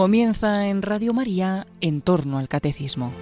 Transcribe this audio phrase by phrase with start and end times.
[0.00, 3.12] Comienza en Radio María en torno al catecismo.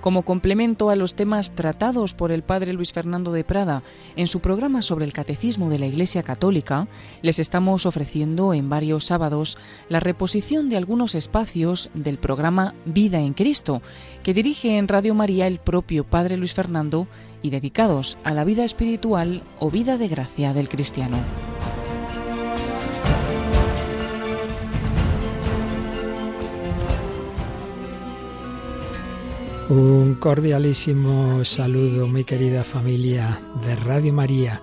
[0.00, 3.84] Como complemento a los temas tratados por el padre Luis Fernando de Prada
[4.16, 6.88] en su programa sobre el catecismo de la Iglesia Católica,
[7.22, 9.56] les estamos ofreciendo en varios sábados
[9.88, 13.82] la reposición de algunos espacios del programa Vida en Cristo,
[14.24, 17.06] que dirige en Radio María el propio padre Luis Fernando
[17.40, 21.18] y dedicados a la vida espiritual o vida de gracia del cristiano.
[29.72, 34.62] Un cordialísimo saludo, mi querida familia de Radio María.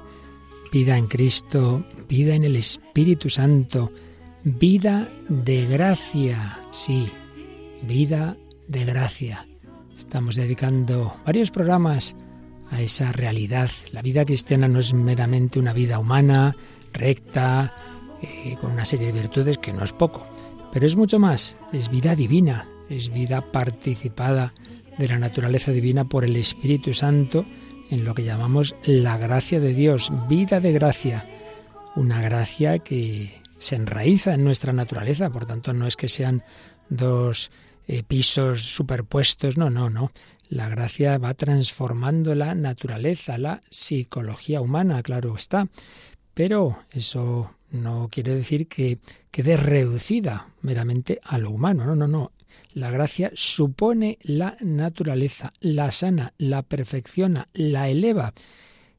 [0.72, 3.92] Vida en Cristo, vida en el Espíritu Santo,
[4.44, 7.10] vida de gracia, sí,
[7.82, 9.48] vida de gracia.
[9.98, 12.16] Estamos dedicando varios programas
[12.70, 13.72] a esa realidad.
[13.92, 16.56] La vida cristiana no es meramente una vida humana,
[16.94, 17.74] recta,
[18.22, 20.28] eh, con una serie de virtudes que no es poco,
[20.72, 24.54] pero es mucho más, es vida divina, es vida participada
[25.00, 27.46] de la naturaleza divina por el Espíritu Santo
[27.90, 31.26] en lo que llamamos la gracia de Dios, vida de gracia,
[31.96, 36.44] una gracia que se enraiza en nuestra naturaleza, por tanto no es que sean
[36.90, 37.50] dos
[37.88, 40.12] eh, pisos superpuestos, no, no, no.
[40.50, 45.68] La gracia va transformando la naturaleza, la psicología humana, claro está.
[46.34, 49.00] Pero eso no quiere decir que
[49.32, 52.32] quede reducida meramente a lo humano, no, no, no.
[52.80, 58.34] La gracia supone la naturaleza, la sana, la perfecciona, la eleva.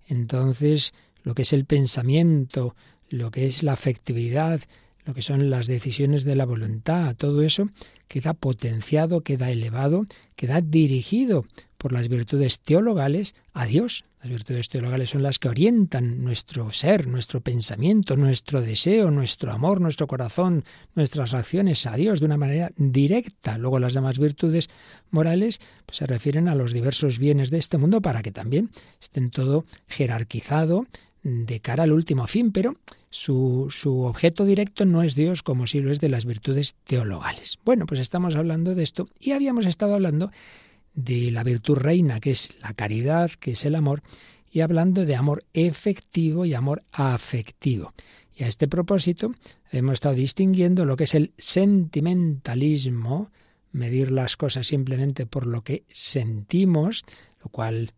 [0.06, 0.92] Entonces,
[1.22, 2.76] lo que es el pensamiento,
[3.08, 4.60] lo que es la afectividad,
[5.06, 7.70] lo que son las decisiones de la voluntad, todo eso
[8.06, 10.04] queda potenciado, queda elevado,
[10.36, 11.46] queda dirigido
[11.80, 17.06] por las virtudes teologales a Dios, las virtudes teologales son las que orientan nuestro ser,
[17.06, 20.64] nuestro pensamiento, nuestro deseo, nuestro amor, nuestro corazón,
[20.94, 23.56] nuestras acciones a Dios de una manera directa.
[23.56, 24.68] Luego las demás virtudes
[25.10, 28.68] morales pues, se refieren a los diversos bienes de este mundo para que también
[29.00, 30.86] estén todo jerarquizado
[31.22, 32.76] de cara al último fin, pero
[33.08, 37.58] su, su, objeto directo no es Dios como si lo es de las virtudes teologales.
[37.64, 40.30] Bueno, pues estamos hablando de esto y habíamos estado hablando
[41.04, 44.02] de la virtud reina, que es la caridad, que es el amor,
[44.50, 47.94] y hablando de amor efectivo y amor afectivo.
[48.36, 49.32] Y a este propósito
[49.70, 53.30] hemos estado distinguiendo lo que es el sentimentalismo,
[53.72, 57.04] medir las cosas simplemente por lo que sentimos,
[57.42, 57.92] lo cual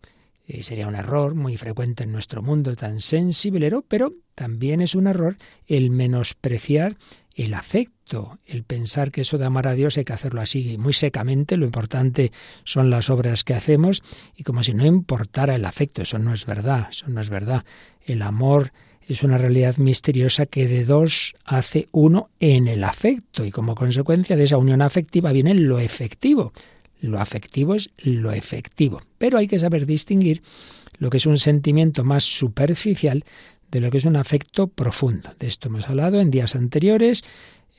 [0.46, 5.06] eh, sería un error muy frecuente en nuestro mundo tan sensiblero, pero también es un
[5.06, 5.36] error
[5.66, 6.96] el menospreciar
[7.34, 10.92] el afecto, el pensar que eso de amar a Dios hay que hacerlo así muy
[10.92, 12.32] secamente, lo importante
[12.64, 14.02] son las obras que hacemos
[14.36, 17.64] y como si no importara el afecto, eso no es verdad, eso no es verdad.
[18.04, 18.72] El amor
[19.08, 24.36] es una realidad misteriosa que de dos hace uno en el afecto y como consecuencia
[24.36, 26.52] de esa unión afectiva viene lo efectivo.
[27.00, 30.42] Lo afectivo es lo efectivo, pero hay que saber distinguir
[30.98, 33.24] lo que es un sentimiento más superficial
[33.72, 35.34] de lo que es un afecto profundo.
[35.40, 37.24] De esto hemos hablado en días anteriores,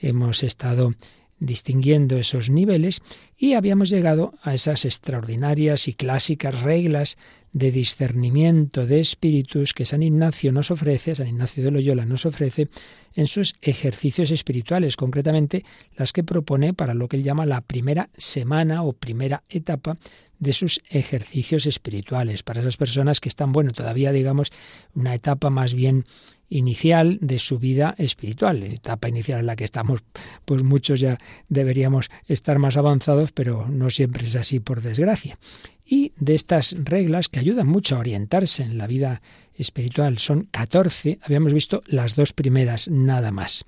[0.01, 0.95] hemos estado
[1.39, 3.01] distinguiendo esos niveles
[3.37, 7.17] y habíamos llegado a esas extraordinarias y clásicas reglas
[7.53, 12.67] de discernimiento de espíritus que San Ignacio nos ofrece, San Ignacio de Loyola nos ofrece
[13.13, 15.63] en sus ejercicios espirituales, concretamente
[15.95, 19.97] las que propone para lo que él llama la primera semana o primera etapa
[20.39, 24.51] de sus ejercicios espirituales, para esas personas que están, bueno, todavía digamos,
[24.95, 26.05] una etapa más bien
[26.53, 30.01] inicial de su vida espiritual, etapa inicial en la que estamos,
[30.45, 31.17] pues muchos ya
[31.49, 35.39] deberíamos estar más avanzados, pero no siempre es así por desgracia.
[35.85, 39.21] Y de estas reglas que ayudan mucho a orientarse en la vida
[39.57, 43.65] espiritual, son 14, habíamos visto las dos primeras nada más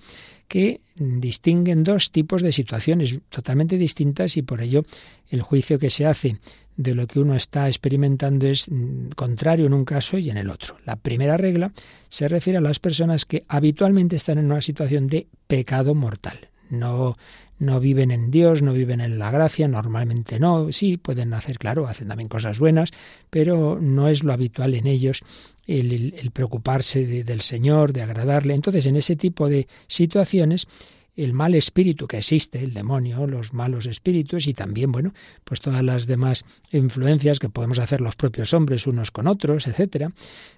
[0.48, 4.86] que distinguen dos tipos de situaciones totalmente distintas y por ello
[5.30, 6.38] el juicio que se hace
[6.78, 10.50] de lo que uno está experimentando es mm, contrario en un caso y en el
[10.50, 10.78] otro.
[10.86, 11.72] La primera regla
[12.10, 16.50] se refiere a las personas que habitualmente están en una situación de pecado mortal.
[16.70, 17.16] No,
[17.60, 21.88] no viven en Dios, no viven en la gracia, normalmente no, sí, pueden hacer, claro,
[21.88, 22.92] hacen también cosas buenas,
[23.30, 25.22] pero no es lo habitual en ellos
[25.68, 28.54] el, preocuparse del Señor, de agradarle.
[28.54, 30.68] Entonces, en ese tipo de situaciones,
[31.16, 35.14] el mal espíritu que existe, el demonio, los malos espíritus y también, bueno,
[35.44, 40.12] pues todas las demás influencias que podemos hacer los propios hombres unos con otros, etcétera.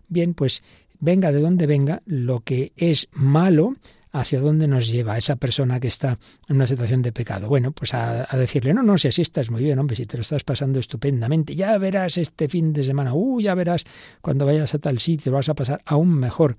[0.07, 0.63] Bien, pues
[0.99, 3.75] venga de donde venga, lo que es malo
[4.11, 6.17] hacia dónde nos lleva esa persona que está
[6.47, 7.47] en una situación de pecado.
[7.47, 10.21] Bueno, pues a, decirle, no, no, si así estás muy bien, hombre, si te lo
[10.21, 13.85] estás pasando estupendamente, ya verás este fin de semana, uh, ya verás
[14.21, 16.57] cuando vayas a tal sitio, vas a pasar aún mejor.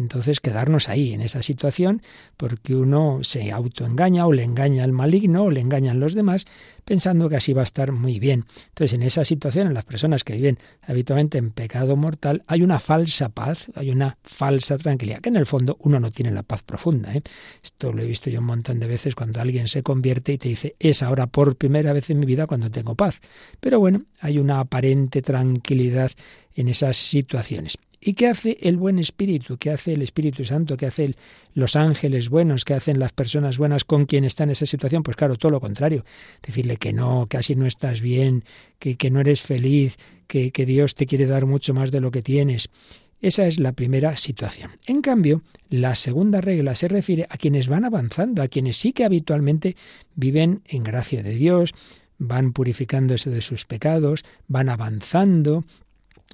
[0.00, 2.02] Entonces quedarnos ahí, en esa situación,
[2.36, 6.46] porque uno se autoengaña o le engaña al maligno o le engañan los demás,
[6.84, 8.46] pensando que así va a estar muy bien.
[8.68, 12.80] Entonces, en esa situación, en las personas que viven habitualmente en pecado mortal, hay una
[12.80, 16.62] falsa paz, hay una falsa tranquilidad, que en el fondo uno no tiene la paz
[16.62, 17.14] profunda.
[17.14, 17.22] ¿eh?
[17.62, 20.48] Esto lo he visto yo un montón de veces cuando alguien se convierte y te
[20.48, 23.20] dice, es ahora por primera vez en mi vida cuando tengo paz.
[23.60, 26.10] Pero bueno, hay una aparente tranquilidad
[26.54, 27.78] en esas situaciones.
[28.02, 29.58] ¿Y qué hace el buen espíritu?
[29.58, 30.78] ¿Qué hace el Espíritu Santo?
[30.78, 31.16] ¿Qué hacen
[31.52, 32.64] los ángeles buenos?
[32.64, 35.02] ¿Qué hacen las personas buenas con quien está en esa situación?
[35.02, 36.06] Pues claro, todo lo contrario.
[36.40, 38.44] Decirle que no, que así no estás bien,
[38.78, 42.10] que, que no eres feliz, que, que Dios te quiere dar mucho más de lo
[42.10, 42.70] que tienes.
[43.20, 44.70] Esa es la primera situación.
[44.86, 49.04] En cambio, la segunda regla se refiere a quienes van avanzando, a quienes sí que
[49.04, 49.76] habitualmente
[50.14, 51.74] viven en gracia de Dios,
[52.16, 55.64] van purificándose de sus pecados, van avanzando,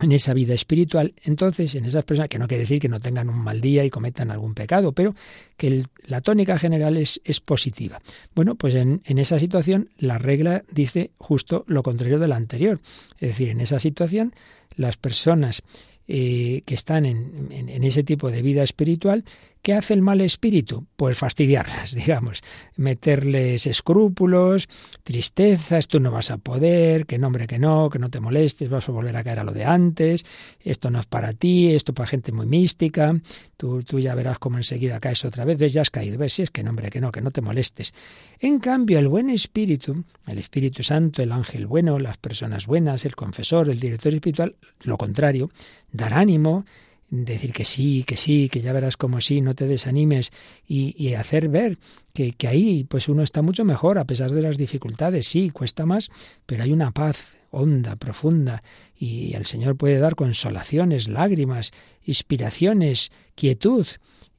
[0.01, 3.31] en esa vida espiritual, entonces en esas personas, que no quiere decir que no tengan
[3.31, 5.15] un mal día y cometan algún pecado, pero
[5.57, 8.01] que la tónica general es, positiva.
[8.35, 12.81] Bueno, pues en, esa situación la regla dice justo lo contrario de la anterior.
[13.15, 14.35] Es decir, en esa situación
[14.75, 15.63] las personas
[16.09, 19.25] eh, que están en, ese tipo de vida espiritual,
[19.67, 20.87] ¿qué hace el mal espíritu?
[20.95, 22.45] Pues fastidiarlas, digamos,
[22.77, 24.69] meterles escrúpulos,
[25.03, 28.89] tristezas, tú no vas a poder, que nombre que no, que no te molestes, vas
[28.89, 30.25] a volver a caer a lo de antes,
[30.61, 33.21] esto no es para ti, esto para gente muy mística,
[33.57, 36.43] tú, tú ya verás cómo enseguida caes otra vez, ves, ya has caído, ves, si
[36.43, 37.93] es que nombre que no, que no te molestes.
[38.39, 43.17] En cambio, el buen espíritu, el Espíritu Santo, el ángel bueno, las personas buenas, el
[43.17, 45.51] confesor, el director espiritual, lo contrario,
[45.91, 46.65] dar ánimo,
[47.11, 50.33] decir que sí, que sí, que ya verás como sí, no te desanimes
[50.67, 51.79] y, hacer ver
[52.13, 56.11] que, ahí pues uno está mucho mejor a pesar de las dificultades, sí, cuesta más,
[56.47, 58.63] pero hay una paz honda, profunda,
[58.95, 61.73] y el Señor puede dar consolaciones, lágrimas,
[62.05, 63.87] inspiraciones, quietud,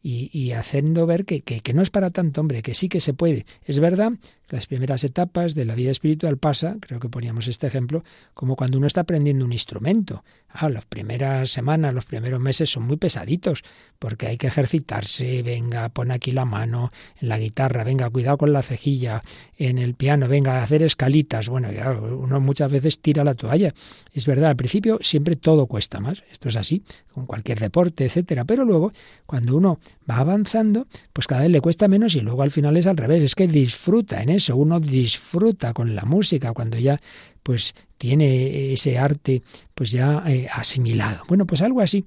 [0.09, 3.45] y, haciendo ver que, que, no es para tanto, hombre, que sí que se puede.
[3.65, 4.13] Es verdad
[4.49, 8.03] las primeras etapas de la vida espiritual pasa, creo que poníamos este ejemplo,
[8.33, 10.23] como cuando uno está aprendiendo un instrumento.
[10.49, 13.63] Ah, las primeras semanas, los primeros meses son muy pesaditos,
[13.99, 18.53] porque hay que ejercitarse, venga, pon aquí la mano en la guitarra, venga, cuidado con
[18.53, 19.21] la cejilla,
[19.57, 21.49] en el piano, venga, hacer escalitas.
[21.49, 23.73] Bueno, ya uno muchas veces tira la toalla.
[24.13, 26.83] Es verdad, al principio siempre todo cuesta más, esto es así,
[27.13, 28.93] con cualquier deporte, etcétera, pero luego,
[29.25, 32.87] cuando uno va avanzando, pues cada vez le cuesta menos y luego al final es
[32.87, 36.99] al revés, es que disfruta en eso, uno disfruta con la música cuando ya
[37.43, 39.41] pues tiene ese arte
[39.73, 41.23] pues ya eh, asimilado.
[41.27, 42.05] Bueno, pues algo así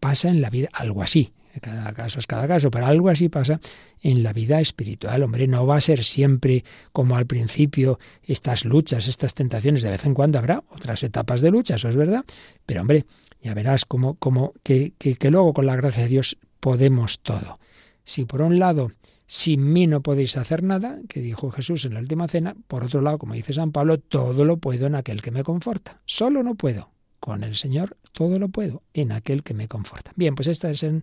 [0.00, 3.60] pasa en la vida, algo así, cada caso es cada caso, pero algo así pasa
[4.02, 5.22] en la vida espiritual.
[5.22, 10.04] Hombre, no va a ser siempre como al principio estas luchas, estas tentaciones, de vez
[10.04, 12.24] en cuando habrá otras etapas de lucha, eso es verdad,
[12.64, 13.06] pero hombre,
[13.42, 14.16] ya verás como
[14.62, 17.58] que, que, que luego con la gracia de Dios podemos todo.
[18.04, 18.90] Si por un lado
[19.26, 22.54] sin mí no podéis hacer nada, que dijo Jesús en la última cena.
[22.68, 26.00] Por otro lado, como dice San Pablo, todo lo puedo en aquel que me conforta.
[26.04, 26.90] Solo no puedo.
[27.18, 30.12] Con el Señor todo lo puedo en aquel que me conforta.
[30.14, 31.02] Bien, pues estas son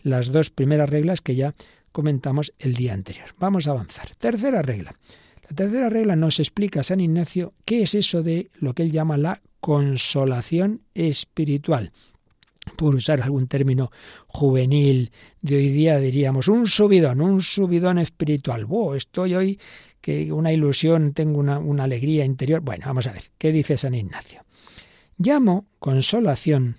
[0.00, 1.54] las dos primeras reglas que ya
[1.92, 3.34] comentamos el día anterior.
[3.38, 4.10] Vamos a avanzar.
[4.16, 4.94] Tercera regla.
[5.48, 9.18] La tercera regla nos explica San Ignacio qué es eso de lo que él llama
[9.18, 11.92] la consolación espiritual
[12.78, 13.90] por usar algún término
[14.28, 15.10] juvenil
[15.42, 18.66] de hoy día, diríamos, un subidón, un subidón espiritual.
[18.66, 18.94] ¡Wow!
[18.94, 19.58] Estoy hoy
[20.00, 22.60] que una ilusión, tengo una, una alegría interior.
[22.60, 24.44] Bueno, vamos a ver, ¿qué dice San Ignacio?
[25.18, 26.76] Llamo consolación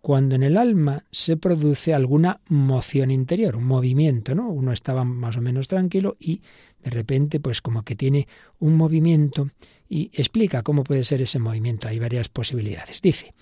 [0.00, 4.48] cuando en el alma se produce alguna moción interior, un movimiento, ¿no?
[4.48, 6.42] Uno estaba más o menos tranquilo y
[6.82, 8.26] de repente pues como que tiene
[8.58, 9.48] un movimiento
[9.88, 11.86] y explica cómo puede ser ese movimiento.
[11.86, 13.00] Hay varias posibilidades.
[13.00, 13.32] Dice,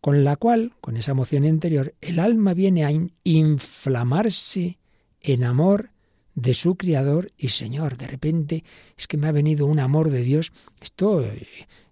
[0.00, 2.92] con la cual, con esa emoción interior, el alma viene a
[3.24, 4.78] inflamarse
[5.20, 5.90] en amor
[6.34, 7.98] de su Criador y Señor.
[7.98, 8.64] De repente
[8.96, 10.52] es que me ha venido un amor de Dios.
[10.80, 11.46] Esto eh,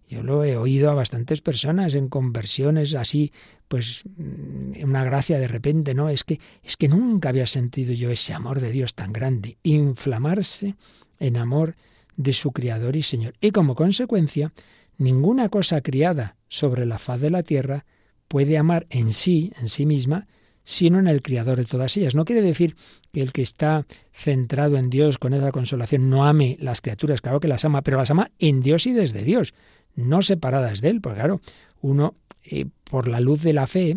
[0.08, 3.32] yo lo he oído a bastantes personas en conversiones así,
[3.68, 6.08] pues mm, una gracia de repente, ¿no?
[6.08, 10.76] Es que es que nunca había sentido yo ese amor de Dios tan grande, inflamarse
[11.18, 11.76] en amor
[12.16, 13.34] de su Criador y Señor.
[13.40, 14.52] Y como consecuencia,
[14.96, 17.84] ninguna cosa criada sobre la faz de la tierra
[18.28, 20.26] puede amar en sí, en sí misma,
[20.68, 22.14] sino en el Criador de todas ellas.
[22.14, 22.76] No quiere decir
[23.10, 27.40] que el que está centrado en Dios con esa consolación no ame las criaturas, claro
[27.40, 29.54] que las ama, pero las ama en Dios y desde Dios,
[29.96, 31.40] no separadas de Él, porque claro,
[31.80, 33.96] uno eh, por la luz de la fe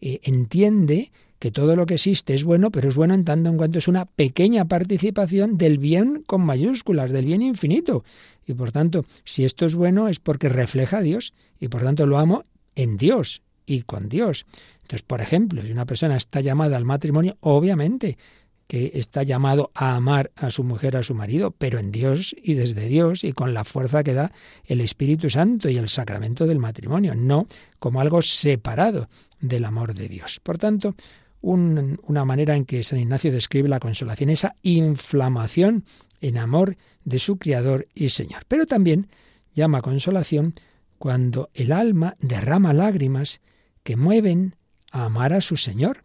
[0.00, 1.10] eh, entiende
[1.40, 3.88] que todo lo que existe es bueno, pero es bueno en tanto en cuanto es
[3.88, 8.04] una pequeña participación del bien con mayúsculas, del bien infinito.
[8.46, 12.06] Y por tanto, si esto es bueno es porque refleja a Dios y por tanto
[12.06, 12.44] lo amo
[12.76, 14.46] en Dios y con Dios.
[14.82, 18.18] Entonces, por ejemplo, si una persona está llamada al matrimonio, obviamente
[18.66, 22.54] que está llamado a amar a su mujer, a su marido, pero en Dios y
[22.54, 24.32] desde Dios y con la fuerza que da
[24.64, 27.46] el Espíritu Santo y el sacramento del matrimonio, no
[27.78, 30.40] como algo separado del amor de Dios.
[30.42, 30.94] Por tanto,
[31.42, 35.84] una manera en que San Ignacio describe la consolación, esa inflamación
[36.22, 38.44] en amor de su Criador y Señor.
[38.48, 39.08] Pero también
[39.52, 40.54] llama consolación
[40.98, 43.40] cuando el alma derrama lágrimas
[43.82, 44.56] que mueven
[44.90, 46.04] a amar a su Señor,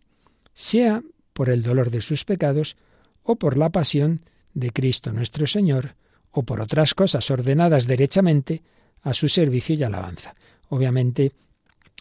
[0.54, 1.04] sea
[1.34, 2.76] por el dolor de sus pecados
[3.24, 4.22] o por la pasión
[4.54, 5.96] de Cristo nuestro Señor,
[6.32, 8.64] o por otras cosas ordenadas derechamente
[9.02, 10.36] a su servicio y alabanza.
[10.70, 11.32] Obviamente,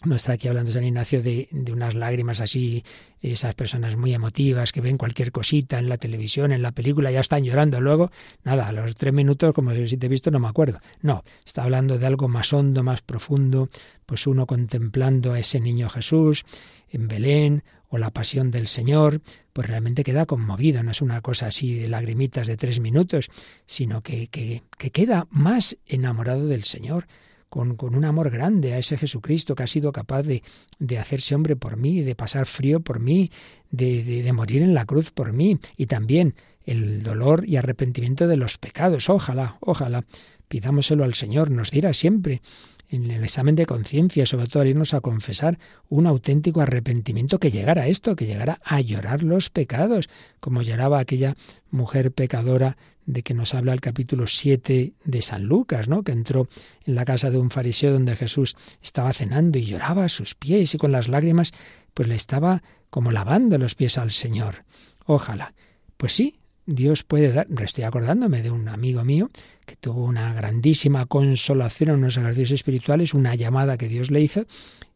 [0.05, 2.83] no está aquí hablando San Ignacio de, de, unas lágrimas así,
[3.19, 7.19] esas personas muy emotivas que ven cualquier cosita en la televisión, en la película, ya
[7.19, 7.81] están llorando.
[7.81, 8.11] Luego,
[8.43, 10.79] nada, a los tres minutos, como si te he visto, no me acuerdo.
[11.01, 13.69] No, está hablando de algo más hondo, más profundo,
[14.05, 16.45] pues uno contemplando a ese niño Jesús
[16.89, 21.47] en Belén o la pasión del Señor, pues realmente queda conmovido, no es una cosa
[21.47, 23.29] así de lagrimitas de tres minutos,
[23.65, 27.07] sino que, que, que queda más enamorado del Señor
[27.49, 30.43] con, un amor grande a ese Jesucristo que ha sido capaz de,
[30.79, 33.31] de hacerse hombre por mí, de pasar frío por mí,
[33.71, 36.35] de, de, morir en la cruz por mí, y también
[36.65, 39.09] el dolor y arrepentimiento de los pecados.
[39.09, 40.05] Ojalá, ojalá,
[40.47, 42.41] pidámoselo al Señor, nos dirá siempre
[42.89, 47.51] en el examen de conciencia, sobre todo al irnos a confesar, un auténtico arrepentimiento que
[47.51, 51.35] llegara a esto, que llegara a llorar los pecados, como lloraba aquella
[51.69, 56.03] mujer pecadora de que nos habla el capítulo 7 de San Lucas, ¿no?
[56.03, 56.47] que entró
[56.85, 60.75] en la casa de un fariseo donde Jesús estaba cenando y lloraba a sus pies
[60.75, 61.53] y con las lágrimas
[61.93, 64.65] pues le estaba como lavando los pies al Señor.
[65.05, 65.53] Ojalá.
[65.95, 69.31] Pues sí, Dios puede dar, estoy acordándome de un amigo mío
[69.65, 74.45] que tuvo una grandísima consolación en unos ejercicios espirituales, una llamada que Dios le hizo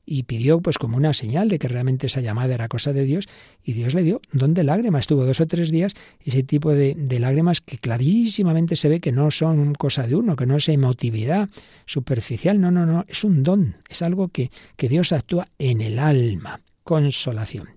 [0.06, 3.30] y pidió pues como una señal de que realmente esa llamada era cosa de Dios
[3.64, 5.08] y Dios le dio don de lágrimas.
[5.08, 9.14] Tuvo dos o tres días ese tipo de, de, lágrimas que clarísimamente se ve que
[9.14, 11.48] no son cosa de uno, que no es emotividad
[11.86, 16.00] superficial, no, no, no, es un don, es algo que, que Dios actúa en el
[16.00, 17.70] alma, consolación.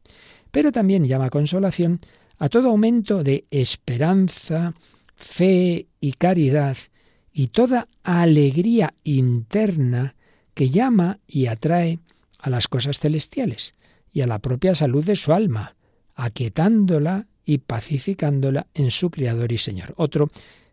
[0.50, 2.00] Pero también llama consolación
[2.38, 4.74] a todo aumento de esperanza,
[5.14, 6.76] fe y caridad
[7.32, 10.14] y toda alegría interna
[10.54, 11.98] que llama y atrae
[12.38, 13.74] a las cosas celestiales
[14.12, 15.74] y a la propia salud de su alma,
[16.14, 19.94] aquietándola y pacificándola en su Creador y Señor.
[19.96, 20.30] Otro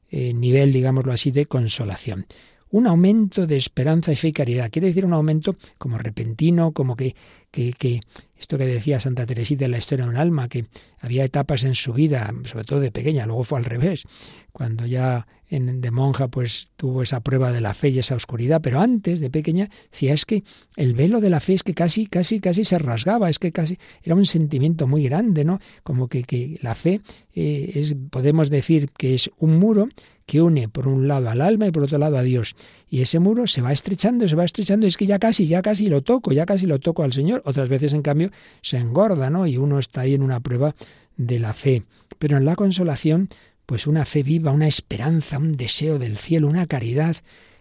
[0.09, 2.27] eh, nivel, digámoslo así, de consolación
[2.71, 4.69] un aumento de esperanza y fe y caridad.
[4.71, 7.15] Quiere decir un aumento como repentino, como que,
[7.51, 7.99] que, que
[8.37, 10.65] esto que decía Santa Teresita en la historia de un alma, que
[10.99, 14.05] había etapas en su vida, sobre todo de pequeña, luego fue al revés,
[14.51, 18.61] cuando ya en, de monja pues tuvo esa prueba de la fe y esa oscuridad,
[18.61, 20.43] pero antes de pequeña decía es que
[20.77, 23.77] el velo de la fe es que casi, casi, casi se rasgaba, es que casi
[24.01, 25.59] era un sentimiento muy grande, ¿no?
[25.83, 27.01] Como que, que la fe
[27.35, 29.89] eh, es, podemos decir que es un muro
[30.31, 32.55] que une por un lado al alma y por otro lado a Dios.
[32.87, 35.89] Y ese muro se va estrechando, se va estrechando, es que ya casi, ya casi
[35.89, 37.41] lo toco, ya casi lo toco al Señor.
[37.43, 39.45] Otras veces, en cambio, se engorda, ¿no?
[39.45, 40.73] Y uno está ahí en una prueba
[41.17, 41.83] de la fe.
[42.17, 43.27] Pero en la consolación,
[43.65, 47.17] pues una fe viva, una esperanza, un deseo del cielo, una caridad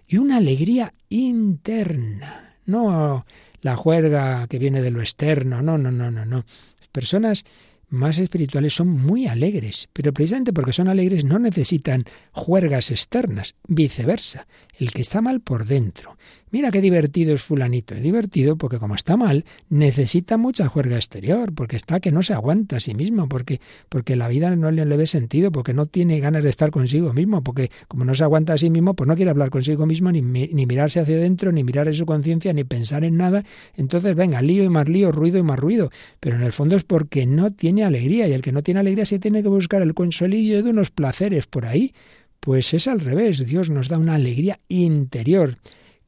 [0.06, 2.54] y una alegría interna.
[2.66, 3.26] No
[3.62, 6.44] la juerga que viene de lo externo, no, no, no, no, no.
[6.92, 7.44] Personas
[7.90, 14.46] más espirituales son muy alegres, pero precisamente porque son alegres no necesitan juergas externas, viceversa,
[14.78, 16.16] el que está mal por dentro.
[16.52, 21.52] Mira qué divertido es fulanito, es divertido porque como está mal, necesita mucha juerga exterior,
[21.54, 24.84] porque está que no se aguanta a sí mismo, porque, porque la vida no le,
[24.84, 28.24] le ve sentido, porque no tiene ganas de estar consigo mismo, porque como no se
[28.24, 31.52] aguanta a sí mismo, pues no quiere hablar consigo mismo, ni, ni mirarse hacia adentro,
[31.52, 33.44] ni mirar en su conciencia, ni pensar en nada.
[33.76, 35.90] Entonces, venga, lío y más lío, ruido y más ruido.
[36.18, 39.06] Pero en el fondo es porque no tiene alegría, y el que no tiene alegría
[39.06, 41.94] se tiene que buscar el consuelillo de unos placeres por ahí.
[42.40, 45.58] Pues es al revés, Dios nos da una alegría interior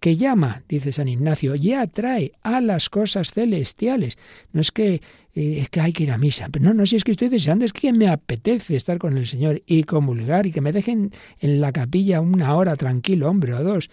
[0.03, 4.19] que llama, dice San Ignacio, y atrae a las cosas celestiales.
[4.53, 5.01] No es que,
[5.37, 7.65] eh, que hay que ir a misa, pero no, no, si es que estoy deseando,
[7.65, 11.61] es que me apetece estar con el Señor y comulgar y que me dejen en
[11.61, 13.91] la capilla una hora tranquilo, hombre, o dos.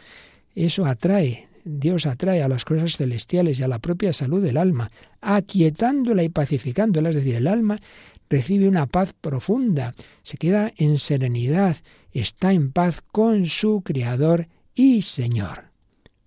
[0.56, 4.90] Eso atrae, Dios atrae a las cosas celestiales y a la propia salud del alma,
[5.22, 7.80] aquietándola y pacificándola, es decir, el alma
[8.32, 11.78] recibe una paz profunda, se queda en serenidad,
[12.12, 15.69] está en paz con su Creador y Señor.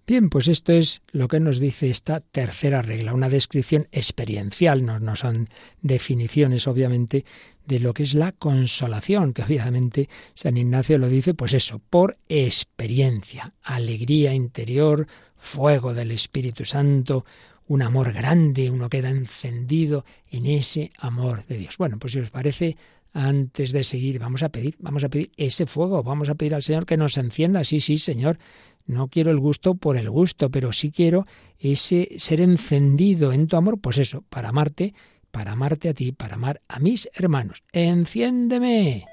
[0.05, 5.17] Bien, pues esto es lo que nos dice esta tercera regla, una descripción experiencial, no,
[5.17, 5.49] son
[5.81, 7.25] definiciones obviamente
[7.67, 12.19] de lo que es la consolación, que obviamente San Ignacio lo dice, pues eso, por
[12.29, 15.07] experiencia, alegría interior,
[15.37, 17.25] fuego del Espíritu Santo,
[17.69, 21.79] un amor grande, uno queda encendido en ese amor de Dios.
[21.79, 22.77] Bueno, pues si os parece,
[23.13, 26.63] antes de seguir, vamos a pedir, vamos a pedir ese fuego, vamos a pedir al
[26.63, 27.63] Señor que nos encienda.
[27.65, 28.39] Sí, sí, Señor,
[28.87, 31.27] no quiero el gusto por el gusto, pero sí quiero
[31.59, 34.95] ese ser encendido en tu amor, pues eso, para amarte,
[35.31, 37.63] para amarte a ti, para amar a mis hermanos.
[37.73, 39.12] Enciéndeme.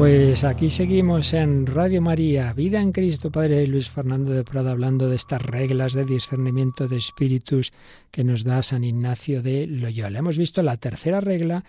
[0.00, 5.10] Pues aquí seguimos en Radio María, Vida en Cristo, Padre Luis Fernando de Prada, hablando
[5.10, 7.70] de estas reglas de discernimiento de espíritus
[8.10, 10.20] que nos da San Ignacio de Loyola.
[10.20, 11.66] Hemos visto la tercera regla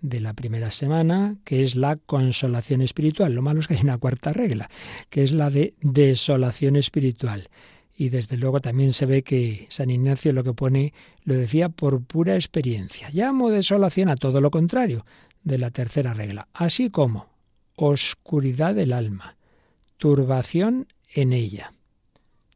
[0.00, 3.34] de la primera semana, que es la consolación espiritual.
[3.34, 4.70] Lo malo es que hay una cuarta regla,
[5.10, 7.48] que es la de desolación espiritual.
[7.96, 12.00] Y desde luego también se ve que San Ignacio lo que pone lo decía por
[12.04, 13.08] pura experiencia.
[13.12, 15.04] Llamo desolación a todo lo contrario
[15.42, 17.31] de la tercera regla, así como
[17.84, 19.36] oscuridad del alma,
[19.96, 21.72] turbación en ella,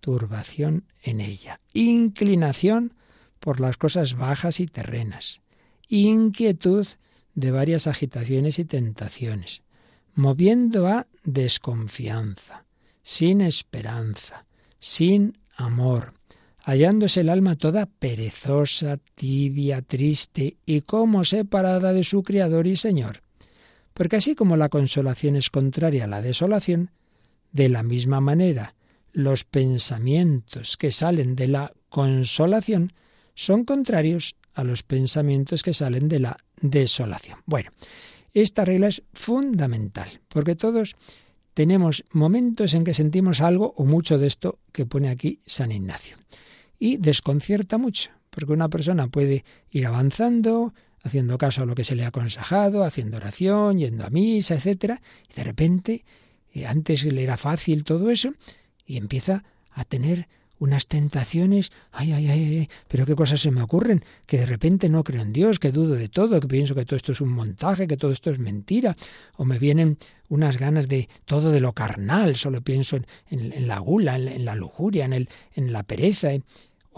[0.01, 2.95] turbación en ella, inclinación
[3.41, 5.41] por las cosas bajas y terrenas,
[5.89, 6.87] inquietud
[7.35, 9.62] de varias agitaciones y tentaciones,
[10.15, 12.65] moviendo a desconfianza,
[13.03, 14.47] sin esperanza,
[14.79, 16.15] sin amor,
[16.59, 23.26] hallándose el alma toda perezosa, tibia, triste y como separada de su Criador y Señor.
[23.96, 26.90] Porque así como la consolación es contraria a la desolación,
[27.50, 28.74] de la misma manera
[29.12, 32.92] los pensamientos que salen de la consolación
[33.35, 37.38] son contrarios a los pensamientos que salen de la desolación.
[37.46, 37.70] Bueno,
[38.35, 40.94] esta regla es fundamental, porque todos
[41.54, 46.18] tenemos momentos en que sentimos algo o mucho de esto que pone aquí San Ignacio.
[46.78, 50.74] Y desconcierta mucho, porque una persona puede ir avanzando,
[51.07, 55.01] haciendo caso a lo que se le ha aconsejado, haciendo oración, yendo a misa, etcétera,
[55.31, 56.05] y de repente,
[56.53, 58.35] eh, antes le era fácil todo eso,
[58.85, 64.03] y empieza a tener unas tentaciones, ay, ay, ay, pero qué cosas se me ocurren,
[64.25, 66.97] que de repente no creo en Dios, que dudo de todo, que pienso que todo
[66.97, 68.97] esto es un montaje, que todo esto es mentira,
[69.37, 72.97] o me vienen unas ganas de todo de lo carnal, solo pienso
[73.29, 76.31] en, la gula, en, la lujuria, en, el, en la pereza,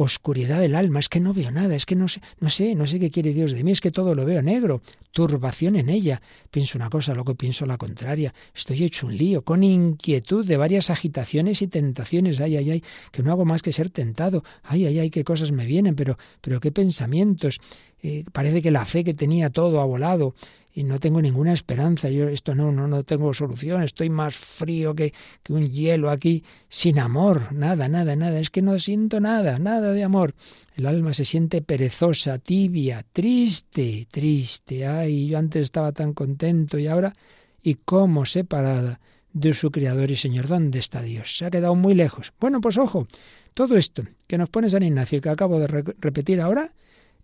[0.04, 2.86] oscuridad del alma, es que no veo nada, es que no sé, no sé, no
[2.86, 6.22] sé qué quiere Dios de mí, es que todo lo veo negro, turbación en ella.
[6.50, 10.90] Pienso una cosa, luego pienso la contraria, estoy hecho un lío, con inquietud de varias
[10.90, 14.98] agitaciones y tentaciones, ay, ay, ay, que no hago más que ser tentado, ay, ay,
[14.98, 17.60] ay, qué cosas me vienen, pero, pero qué pensamientos.
[18.02, 20.34] Eh, parece que la fe que tenía todo ha volado,
[20.78, 22.08] y no tengo ninguna esperanza.
[22.08, 23.82] Yo esto no, no, no tengo solución.
[23.82, 25.12] Estoy más frío que,
[25.42, 27.52] que un hielo aquí, sin amor.
[27.52, 28.38] Nada, nada, nada.
[28.38, 30.36] Es que no siento nada, nada de amor.
[30.76, 34.86] El alma se siente perezosa, tibia, triste, triste.
[34.86, 37.12] Ay, yo antes estaba tan contento y ahora,
[37.60, 39.00] y cómo separada
[39.32, 40.46] de su Creador y Señor.
[40.46, 41.38] ¿Dónde está Dios?
[41.38, 42.32] Se ha quedado muy lejos.
[42.38, 43.08] Bueno, pues ojo,
[43.52, 46.72] todo esto que nos pone San Ignacio, que acabo de repetir ahora,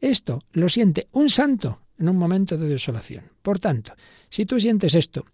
[0.00, 3.24] esto lo siente un santo en un momento de desolación.
[3.42, 3.94] Por tanto,
[4.30, 5.26] si tú sientes esto,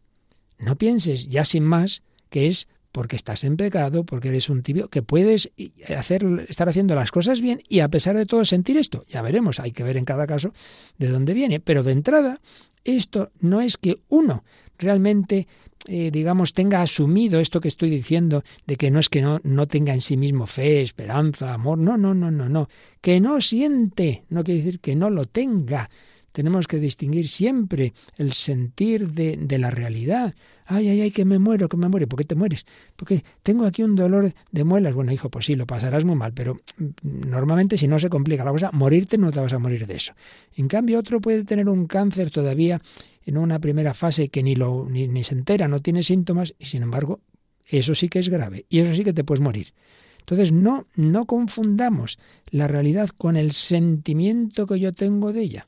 [0.59, 4.89] no pienses ya sin más que es porque estás en pecado, porque eres un tibio,
[4.89, 5.51] que puedes
[5.97, 9.05] hacer, estar haciendo las cosas bien y a pesar de todo sentir esto.
[9.09, 10.53] Ya veremos, hay que ver en cada caso
[10.99, 11.61] de dónde viene.
[11.61, 12.41] Pero de entrada,
[12.85, 14.45] esto no es que uno
[14.77, 15.47] realmente,
[15.87, 19.69] eh, digamos, tenga asumido esto que estoy diciendo, de que no es que no, no
[19.69, 21.79] tenga en sí mismo fe, esperanza, amor.
[21.79, 22.69] No, no, no, no, no.
[23.01, 25.91] Que no siente, no quiere decir que no lo tenga
[26.33, 30.35] tenemos que distinguir siempre el sentir de, la realidad.
[30.67, 32.07] Ay, ay, ay, que me muero, que me muero.
[32.09, 32.65] ¿Por qué te mueres?
[32.97, 34.95] Porque tengo aquí un dolor de muelas.
[34.95, 38.45] Bueno, hijo, pues sí, lo pasarás muy mal, pero mm, normalmente si no se complica
[38.45, 40.13] la cosa, morirte no te vas a morir de eso.
[40.57, 42.81] En cambio, otro puede tener un cáncer todavía
[43.25, 46.67] en una primera fase que ni, lo, ni, ni se entera, no tiene síntomas, y
[46.67, 47.21] sin embargo,
[47.67, 49.73] eso sí que es grave, y eso sí que te puedes morir.
[50.21, 52.19] Entonces, no, no confundamos
[52.51, 55.67] la realidad con el sentimiento que yo tengo de ella.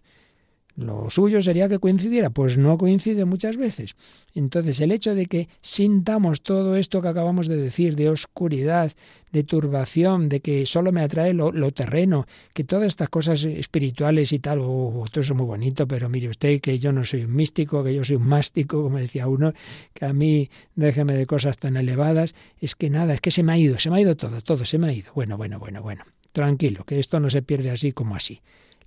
[0.77, 3.95] Lo suyo sería que coincidiera, pues no coincide muchas veces.
[4.35, 8.93] Entonces, el hecho de que sintamos todo esto que acabamos de decir, de oscuridad,
[9.33, 14.39] de turbación, de que solo me atrae lo, terreno, que todas estas cosas espirituales y
[14.39, 17.35] tal, oh, todo eso es muy bonito, pero mire usted que yo no soy un
[17.35, 19.53] místico, que yo soy un mástico, como decía uno,
[19.93, 23.53] que a mí déjeme de cosas tan elevadas, es que nada, es que se me
[23.53, 25.13] ha ido, se me ha ido todo, todo se me ha ido.
[25.15, 28.41] Bueno, bueno, bueno, bueno, tranquilo, que esto no se pierde así como así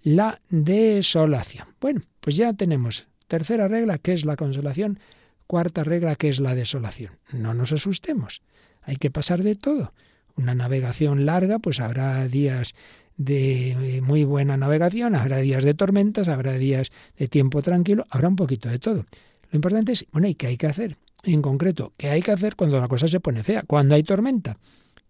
[0.06, 1.68] la desolación.
[1.82, 5.00] Bueno, pues ya tenemos tercera regla, que es la consolación,
[5.48, 7.18] cuarta regla, que es la desolación.
[7.34, 8.44] No nos asustemos,
[8.84, 9.94] hay que pasar de todo.
[10.38, 12.76] Una navegación larga, pues habrá días
[13.18, 18.36] de muy buena navegación, habrá días de tormentas, habrá días de tiempo tranquilo, habrá un
[18.36, 19.08] poquito de todo.
[19.50, 20.98] Lo importante es, bueno, ¿y qué hay que hacer?
[21.24, 23.64] En concreto, ¿qué hay que hacer cuando la cosa se pone fea?
[23.66, 24.60] Cuando hay tormenta.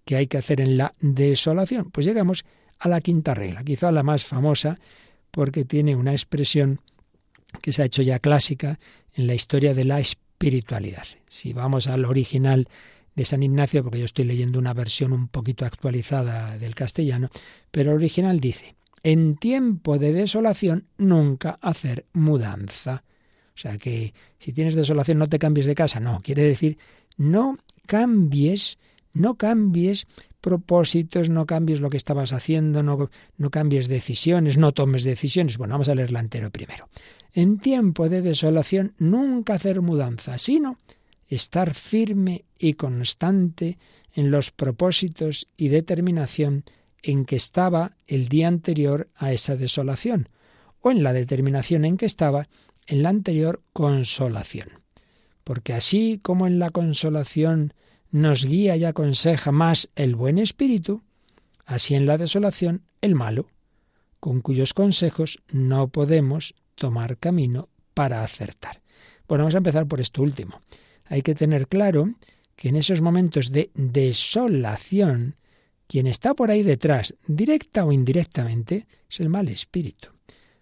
[0.06, 1.92] ¿Qué hay que hacer en la desolación?
[1.92, 2.46] Pues llegamos
[2.80, 4.78] a la quinta regla, quizá la más famosa
[5.32, 6.80] porque tiene una expresión
[7.62, 8.80] que se ha hecho ya clásica
[9.14, 11.06] en la historia de la espiritualidad.
[11.28, 12.68] Si vamos al original
[13.16, 17.30] de San Ignacio, porque yo estoy leyendo una versión un poquito actualizada del castellano,
[17.72, 23.04] pero el original dice, en tiempo de desolación nunca hacer mudanza.
[23.56, 26.78] O sea que si tienes desolación no te cambies de casa, no, quiere decir
[27.18, 28.78] no cambies,
[29.14, 30.08] no cambies
[30.46, 33.10] propósitos, no cambies lo que estabas haciendo, no,
[33.50, 35.58] cambies decisiones, no tomes decisiones.
[35.58, 36.88] Bueno, vamos a leerla entero primero.
[37.34, 40.78] En tiempo de desolación, nunca hacer mudanza, sino
[41.28, 43.80] estar firme y constante
[44.14, 46.64] en los propósitos y determinación
[47.02, 50.30] en que estaba el día anterior a esa desolación,
[50.80, 52.48] o en la determinación en que estaba
[52.86, 54.84] en la anterior consolación.
[55.44, 57.74] Porque así como en la consolación
[58.16, 61.02] nos guía y aconseja más el buen espíritu,
[61.66, 63.48] así en la desolación el malo,
[64.22, 68.82] con cuyos consejos no podemos tomar camino para acertar.
[69.28, 70.62] Bueno, vamos a empezar por esto último.
[71.04, 72.16] Hay que tener claro
[72.56, 75.36] que en esos momentos de desolación,
[75.86, 80.08] quien está por ahí detrás, directa o indirectamente, es el mal espíritu.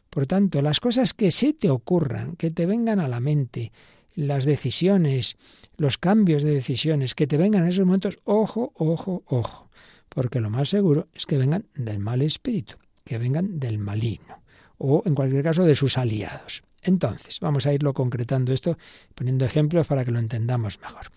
[0.10, 3.72] Por tanto, las cosas que se te ocurran, que te vengan a la mente,
[4.15, 5.38] las decisiones,
[5.78, 9.69] los cambios de decisiones que te vengan en esos momentos, ojo, ojo, ojo,
[10.10, 14.41] porque lo más seguro es que vengan del mal espíritu, que vengan del maligno,
[14.78, 16.63] o en cualquier caso de sus aliados.
[16.82, 18.78] Entonces, vamos a irlo concretando esto,
[19.15, 21.08] poniendo ejemplos para que lo entendamos mejor.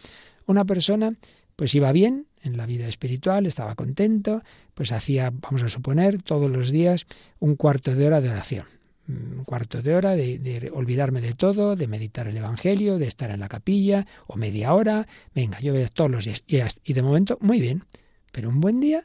[0.46, 1.14] Una persona
[1.56, 4.42] pues iba bien en la vida espiritual, estaba contento,
[4.74, 7.06] pues hacía, vamos a suponer, todos los días
[7.40, 8.76] un cuarto de hora de oración
[9.09, 13.40] un cuarto de hora de, olvidarme de todo, de meditar el Evangelio, de estar en
[13.40, 16.81] la capilla, o media hora, venga, yo veo todos los días.
[16.85, 17.85] Y, de momento, muy bien.
[18.33, 19.05] Pero un buen día,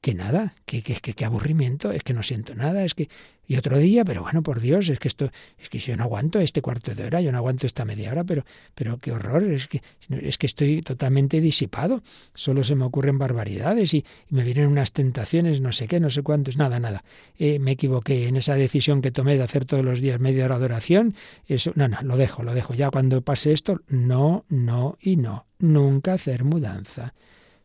[0.00, 3.08] que nada, que, que, que, aburrimiento, es que no siento nada, es que...
[3.50, 6.38] Y otro día, pero bueno, por Dios, es que esto, es que yo no aguanto
[6.38, 8.44] este cuarto de hora, yo no aguanto esta media hora, pero,
[8.76, 13.92] pero qué horror, es que, es que estoy totalmente disipado, solo se me ocurren barbaridades
[13.92, 17.02] y, me vienen unas tentaciones, no sé qué, no sé cuántos, nada, nada.
[17.40, 20.60] Eh, me equivoqué en esa decisión que tomé de hacer todos los días media hora
[20.60, 21.16] de oración,
[21.48, 22.74] eso, no, no, lo dejo, lo dejo.
[22.74, 27.14] Ya cuando pase esto, no, no y no, nunca hacer mudanza.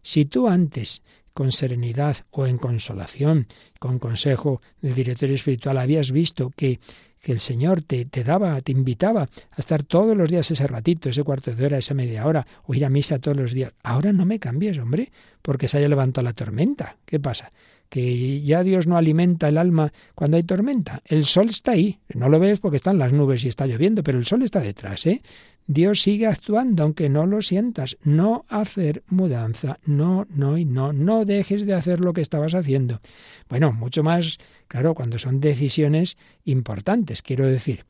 [0.01, 1.03] Si tú antes
[1.35, 6.79] con serenidad o en consolación, con consejo de directorio espiritual, habías visto que,
[7.21, 11.09] que el Señor te, te, daba, te invitaba a estar todos los días ese ratito,
[11.09, 13.73] ese cuarto de hora, esa media hora, o ir a misa todos los días.
[13.83, 16.95] Ahora no me cambies, hombre, porque se haya levantado la tormenta.
[17.05, 17.51] ¿Qué pasa?
[17.89, 21.01] que ya Dios no alimenta el alma cuando hay tormenta.
[21.05, 24.17] El sol está ahí, no lo ves porque están las nubes y está lloviendo, pero
[24.17, 25.21] el sol está detrás, ¿eh?
[25.67, 27.97] Dios sigue actuando aunque no lo sientas.
[28.03, 29.79] No hacer mudanza.
[29.85, 30.93] No, no y no.
[30.93, 33.01] No dejes de hacer lo que estabas haciendo.
[33.49, 37.85] Bueno, mucho más, claro, cuando son decisiones importantes, quiero decir.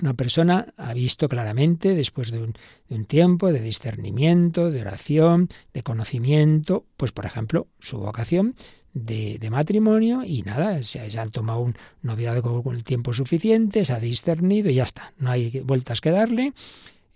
[0.00, 2.54] Una persona ha visto claramente, después de un,
[2.88, 8.54] de un, tiempo de discernimiento, de oración, de conocimiento, pues por ejemplo, su vocación
[8.94, 13.92] de, matrimonio y nada, se, se han tomado un noviazgo con el tiempo suficiente, se
[13.92, 16.52] ha discernido y ya está, no hay vueltas que darle,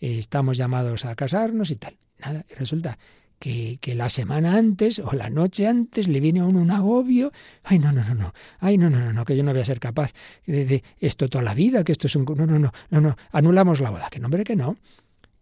[0.00, 1.96] eh, estamos llamados a casarnos y tal.
[2.18, 2.98] Nada, resulta
[3.38, 7.32] que, que, la semana antes o la noche antes le viene a uno un agobio.
[7.64, 8.34] Ay, no, no, no, no.
[8.60, 10.12] Ay, no, no, no, no, que yo no voy a ser capaz
[10.46, 12.24] de, de esto toda la vida, que esto es un...
[12.24, 14.08] No, no, no, no, no, anulamos la boda.
[14.10, 14.76] Que no, hombre, que no.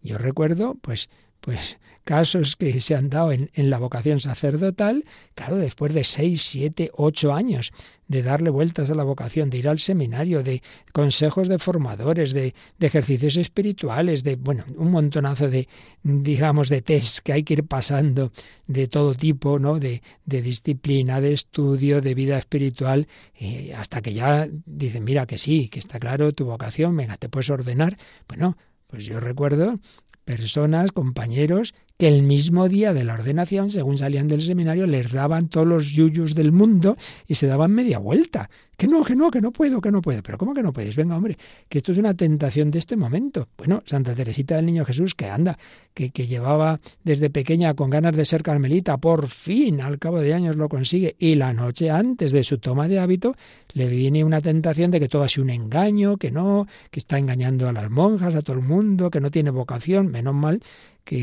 [0.01, 1.11] Yo recuerdo, pues,
[1.41, 6.43] pues casos que se han dado en, en, la vocación sacerdotal, claro, después de seis,
[6.43, 7.73] siete, ocho años
[8.09, 12.55] de darle vueltas a la vocación, de ir al seminario, de consejos de formadores, de,
[12.81, 15.69] ejercicios espirituales, de, bueno, un montonazo de,
[16.03, 18.33] digamos, de test que hay que ir pasando
[18.67, 19.79] de todo tipo, ¿no?
[19.79, 23.07] De, de disciplina, de estudio, de vida espiritual,
[23.77, 27.51] hasta que ya dicen, mira que sí, que está claro tu vocación, venga, te puedes
[27.51, 27.97] ordenar.
[28.27, 28.57] Bueno,
[28.89, 29.79] pues yo recuerdo
[30.31, 35.49] personas, compañeros, que el mismo día de la ordenación, según salían del seminario, les daban
[35.49, 36.97] todos los yuyus del mundo
[37.29, 38.49] y se daban media vuelta.
[38.75, 40.23] Que no, que no, que no puedo, que no puedo.
[40.23, 40.97] Pero ¿cómo que no puedes?
[40.97, 41.37] Venga, hombre,
[41.69, 43.49] que esto es una tentación de este momento.
[43.59, 45.59] Bueno, Santa Teresita del Niño Jesús, que anda,
[45.93, 50.33] que, que llevaba desde pequeña con ganas de ser carmelita, por fin, al cabo de
[50.33, 51.17] años lo consigue.
[51.19, 53.37] Y la noche antes de su toma de hábito,
[53.75, 57.19] le viene una tentación de que todo ha sido un engaño, que no, que está
[57.19, 60.07] engañando a las monjas, a todo el mundo, que no tiene vocación.
[60.07, 60.63] Menos mal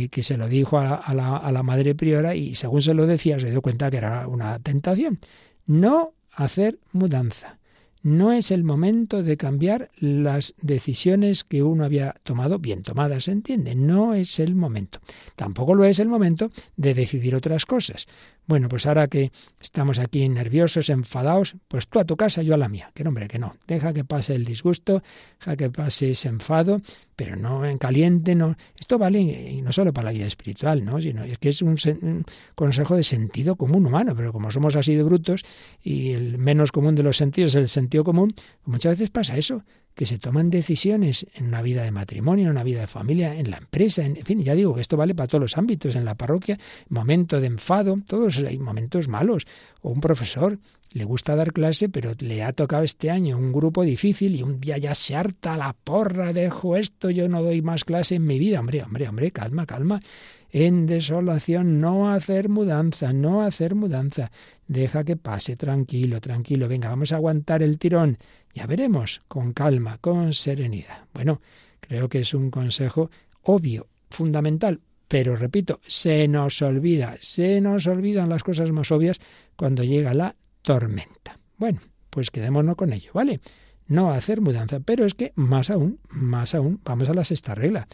[0.10, 3.08] que, se lo dijo a, a, la, a la madre priora y según se lo
[3.08, 5.20] decía se dio cuenta que era una tentación.
[5.66, 7.58] No hacer mudanza.
[8.04, 13.32] No es el momento de cambiar las decisiones que uno había tomado, bien tomadas, se
[13.32, 15.00] entiende, no es el momento.
[15.36, 18.08] Tampoco lo es el momento de decidir otras cosas.
[18.48, 22.58] Bueno, pues ahora que estamos aquí nerviosos, enfadados, pues tú a tu casa, yo a
[22.58, 22.92] la mía.
[22.94, 23.58] Que no, hombre, que no.
[23.68, 25.04] Deja que pase el disgusto,
[25.40, 26.82] deja que pase ese enfado,
[27.18, 28.56] pero no en caliente, no.
[28.80, 31.02] Esto vale y no solo para la vida espiritual, ¿no?
[31.02, 32.24] Sino es que es un, un,
[32.56, 35.44] consejo de sentido común humano, pero como somos así de brutos
[35.84, 38.34] y el menos común de los sentidos es el sentido común,
[38.64, 39.66] muchas veces pasa eso,
[39.98, 43.50] que se toman decisiones en una vida de matrimonio, en una vida de familia, en
[43.50, 46.06] la empresa, en, en fin, ya digo que esto vale para todos los ámbitos, en
[46.06, 49.48] la parroquia, momento de enfado, todos hay momentos malos,
[49.82, 50.60] o un profesor
[50.92, 54.60] le gusta dar clase, pero le ha tocado este año un grupo difícil y un
[54.60, 58.40] día ya se harta la porra, dejo esto, yo no doy más clase en mi
[58.40, 58.60] vida.
[58.60, 60.02] Hombre, hombre, hombre, calma, calma.
[60.50, 64.32] En desolación, no hacer mudanza, no hacer mudanza.
[64.68, 66.68] Deja que pase, tranquilo, tranquilo.
[66.68, 68.18] Venga, vamos a aguantar el tirón.
[68.54, 71.06] Ya veremos, con calma, con serenidad.
[71.14, 71.42] Bueno,
[71.82, 73.12] creo que es un consejo
[73.44, 79.20] obvio, fundamental, pero repito, se nos olvida, se nos olvidan las cosas más obvias
[79.56, 80.36] cuando llega la
[80.68, 81.40] tormenta.
[81.56, 83.40] Bueno, pues quedémonos con ello, ¿vale?
[83.88, 87.88] No hacer mudanza, pero es que más aún, más aún, vamos a la sexta regla.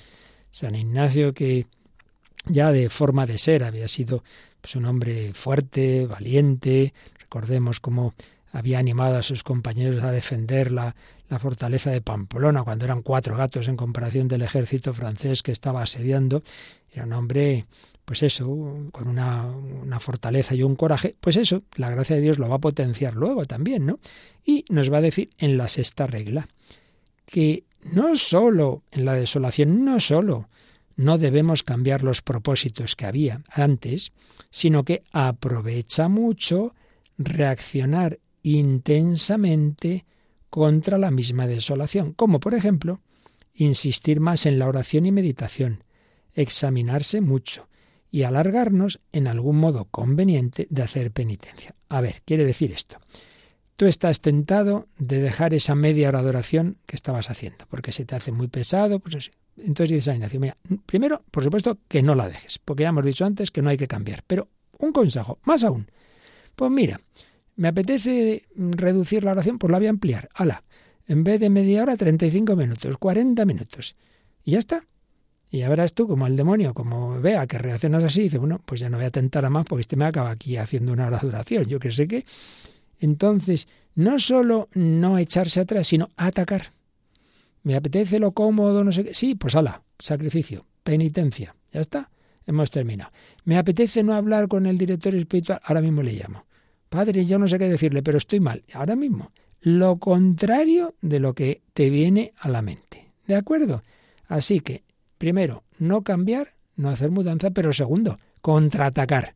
[0.49, 1.67] San Ignacio que
[2.47, 4.23] ya de forma de ser había sido
[4.59, 8.15] pues, un hombre fuerte, valiente, recordemos cómo
[8.51, 10.95] había animado a sus compañeros a defender la,
[11.29, 15.83] la, fortaleza de Pamplona cuando eran cuatro gatos en comparación del ejército francés que estaba
[15.83, 16.41] asediando.
[16.91, 17.65] Era un hombre,
[18.05, 18.45] pues eso,
[18.91, 21.15] con una, una, fortaleza y un coraje.
[21.19, 23.99] Pues eso, la gracia de Dios lo va a potenciar luego también, ¿no?
[24.43, 26.47] Y nos va a decir en la sexta regla
[27.25, 30.49] que no solo en la desolación, no solo
[30.95, 34.11] no debemos cambiar los propósitos que había antes,
[34.49, 36.75] sino que aprovecha mucho
[37.17, 40.05] reaccionar intensamente
[40.49, 43.01] contra la misma desolación, como por ejemplo
[43.55, 45.83] insistir más en la oración y meditación,
[46.33, 47.67] examinarse mucho,
[48.13, 51.73] y alargarnos en algún modo conveniente de hacer penitencia.
[51.89, 52.99] A ver, quiere decir esto.
[53.75, 58.05] Tú estás tentado de dejar esa media hora de oración que estabas haciendo, porque se
[58.05, 62.13] te hace muy pesado, pues entonces dices a Ignacio, mira, primero, por supuesto, que no
[62.13, 64.23] la dejes, porque ya hemos dicho antes que no hay que cambiar.
[64.27, 64.47] Pero
[64.77, 65.87] un consejo, más aún,
[66.55, 67.01] pues mira,
[67.55, 70.29] me apetece reducir la oración, pues la voy a ampliar.
[70.35, 70.63] Ala,
[71.07, 73.95] en vez de media hora, 35 minutos, 40 minutos.
[74.43, 74.85] Y ya está.
[75.53, 78.81] Y ya verás tú como el demonio, como vea que reaccionas así, dice, bueno, pues
[78.81, 81.19] ya no voy a tentar a más porque este me acaba aquí haciendo una hora
[81.19, 81.65] de oración.
[81.65, 82.25] Yo que sé qué.
[82.99, 86.71] Entonces, no solo no echarse atrás, sino atacar.
[87.61, 89.13] Me apetece lo cómodo, no sé qué.
[89.13, 91.55] Sí, pues ala, sacrificio, penitencia.
[91.71, 92.09] Ya está,
[92.47, 93.11] hemos terminado.
[93.45, 96.45] Me apetece no hablar con el director espiritual, ahora mismo le llamo.
[96.89, 98.63] Padre, yo no sé qué decirle, pero estoy mal.
[98.73, 99.31] Ahora mismo.
[99.61, 103.11] Lo contrario de lo que te viene a la mente.
[103.27, 103.83] ¿De acuerdo?
[104.27, 104.81] Así que,
[105.23, 109.35] primero, no cambiar, no hacer mudanza, pero segundo, contraatacar.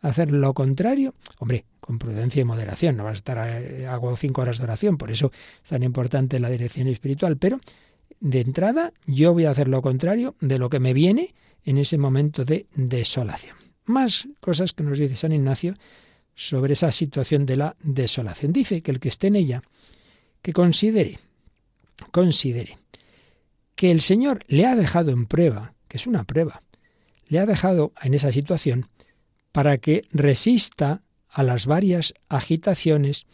[0.00, 1.14] Hacer lo contrario.
[1.38, 2.96] Hombre, con prudencia y moderación.
[2.96, 5.30] No vas a estar, eh, hago cinco horas de oración, por eso
[5.62, 7.36] es tan importante la dirección espiritual.
[7.36, 7.60] Pero
[8.18, 11.32] de entrada, yo voy a hacer lo contrario de lo que me viene
[11.64, 13.54] en ese momento de desolación.
[13.84, 15.76] Más cosas que nos dice San Ignacio
[16.34, 18.52] sobre esa situación de la desolación.
[18.52, 19.62] Dice que el que esté en ella,
[20.42, 21.20] que considere,
[22.10, 22.79] considere
[23.80, 26.60] que el Señor le ha dejado en prueba, que es una prueba,
[27.28, 28.90] le ha dejado en esa situación
[29.52, 33.24] para que resista a las varias agitaciones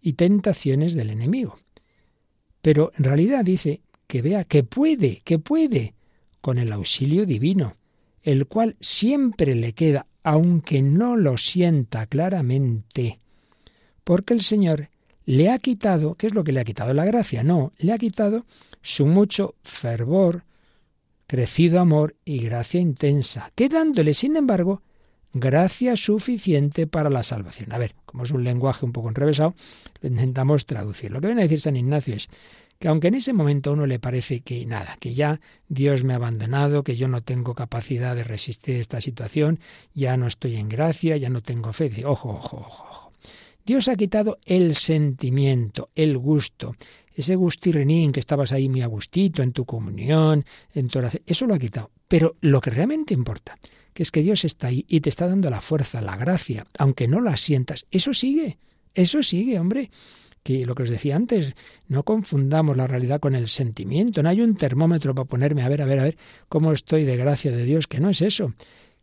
[0.00, 1.58] y tentaciones del enemigo.
[2.62, 5.92] Pero en realidad dice que vea que puede, que puede,
[6.40, 7.74] con el auxilio divino,
[8.22, 13.20] el cual siempre le queda, aunque no lo sienta claramente,
[14.02, 14.88] porque el Señor
[15.30, 16.92] le ha quitado, ¿qué es lo que le ha quitado?
[16.92, 18.46] La gracia, no, le ha quitado
[18.82, 20.42] su mucho fervor,
[21.28, 24.82] crecido amor y gracia intensa, quedándole, sin embargo,
[25.32, 27.72] gracia suficiente para la salvación.
[27.72, 29.54] A ver, como es un lenguaje un poco enrevesado,
[30.00, 31.12] lo intentamos traducir.
[31.12, 32.28] Lo que viene a decir San Ignacio es
[32.80, 36.12] que aunque en ese momento a uno le parece que nada, que ya Dios me
[36.12, 39.60] ha abandonado, que yo no tengo capacidad de resistir esta situación,
[39.94, 43.09] ya no estoy en gracia, ya no tengo fe, ojo, ojo, ojo, ojo.
[43.64, 46.76] Dios ha quitado el sentimiento, el gusto,
[47.14, 51.46] ese gustirrenín que estabas ahí muy a gustito en tu comunión, en tu oración, eso
[51.46, 51.90] lo ha quitado.
[52.08, 53.56] Pero lo que realmente importa
[53.92, 57.08] que es que Dios está ahí y te está dando la fuerza, la gracia, aunque
[57.08, 57.86] no la sientas.
[57.90, 58.58] Eso sigue,
[58.94, 59.90] eso sigue, hombre.
[60.42, 61.54] Que lo que os decía antes,
[61.86, 64.22] no confundamos la realidad con el sentimiento.
[64.22, 66.16] No hay un termómetro para ponerme a ver, a ver, a ver
[66.48, 68.54] cómo estoy de gracia de Dios, que no es eso.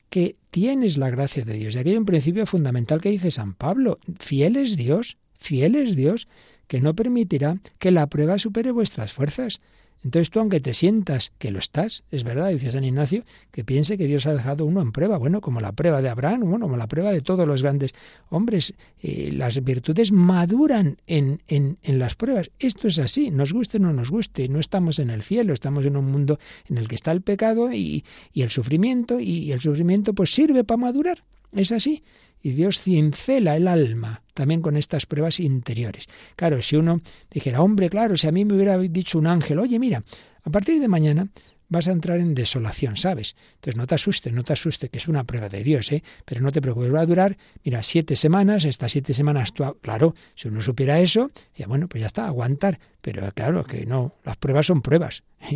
[0.09, 1.75] Que tienes la gracia de Dios.
[1.75, 3.99] Y aquí hay un principio fundamental que dice San Pablo.
[4.19, 6.27] Fiel es Dios, fiel es Dios,
[6.67, 9.61] que no permitirá que la prueba supere vuestras fuerzas.
[10.03, 13.97] Entonces tú, aunque te sientas que lo estás, es verdad, dice San Ignacio, que piense
[13.97, 16.77] que Dios ha dejado uno en prueba, bueno, como la prueba de Abraham, bueno, como
[16.77, 17.93] la prueba de todos los grandes
[18.29, 22.51] hombres, eh, las virtudes maduran en, en, en las pruebas.
[22.59, 25.85] Esto es así, nos guste o no nos guste, no estamos en el cielo, estamos
[25.85, 29.59] en un mundo en el que está el pecado y, y el sufrimiento, y el
[29.59, 32.03] sufrimiento pues sirve para madurar, es así
[32.41, 36.05] y Dios cincela el alma también con estas pruebas interiores.
[36.35, 39.79] Claro, si uno dijera, hombre, claro, si a mí me hubiera dicho un ángel, oye,
[39.79, 40.03] mira,
[40.43, 41.27] a partir de mañana
[41.69, 43.35] vas a entrar en desolación, ¿sabes?
[43.55, 46.03] Entonces no te asustes, no te asustes, que es una prueba de Dios, ¿eh?
[46.25, 50.15] Pero no te preocupes, va a durar, mira, siete semanas, estas siete semanas, tú, claro,
[50.35, 52.79] si uno supiera eso, ya bueno, pues ya está, aguantar.
[53.01, 55.23] Pero claro, que no, las pruebas son pruebas.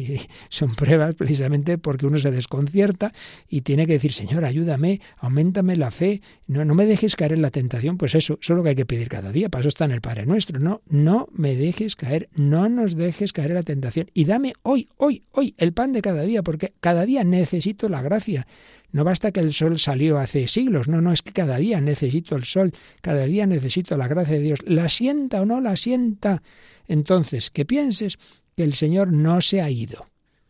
[0.49, 3.13] Son pruebas precisamente porque uno se desconcierta
[3.49, 7.41] y tiene que decir, Señor, ayúdame, aumentame la fe, no, no me dejes caer en
[7.41, 7.97] la tentación.
[7.97, 9.91] Pues eso, eso es lo que hay que pedir cada día, para eso está en
[9.91, 10.59] el Padre Nuestro.
[10.59, 14.09] No, no me dejes caer, no nos dejes caer en la tentación.
[14.13, 18.01] Y dame hoy, hoy, hoy el pan de cada día, porque cada día necesito la
[18.01, 18.47] gracia.
[18.91, 22.35] No basta que el sol salió hace siglos, no, no, es que cada día necesito
[22.35, 24.59] el sol, cada día necesito la gracia de Dios.
[24.65, 26.43] La sienta o no la sienta.
[26.87, 28.17] Entonces, que pienses
[28.55, 30.07] que el Señor no se ha ido.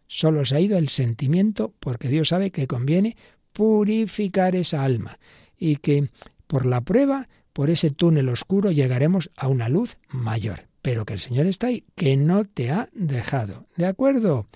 [0.08, 3.16] Solo se ha ido el sentimiento porque Dios sabe que conviene
[3.54, 5.20] purificar esa alma
[5.58, 6.10] y que
[6.48, 10.68] por la prueba, por ese túnel oscuro, llegaremos a una luz mayor.
[10.82, 13.68] Pero que el Señor está ahí, que no te ha dejado.
[13.78, 14.48] ¿De acuerdo?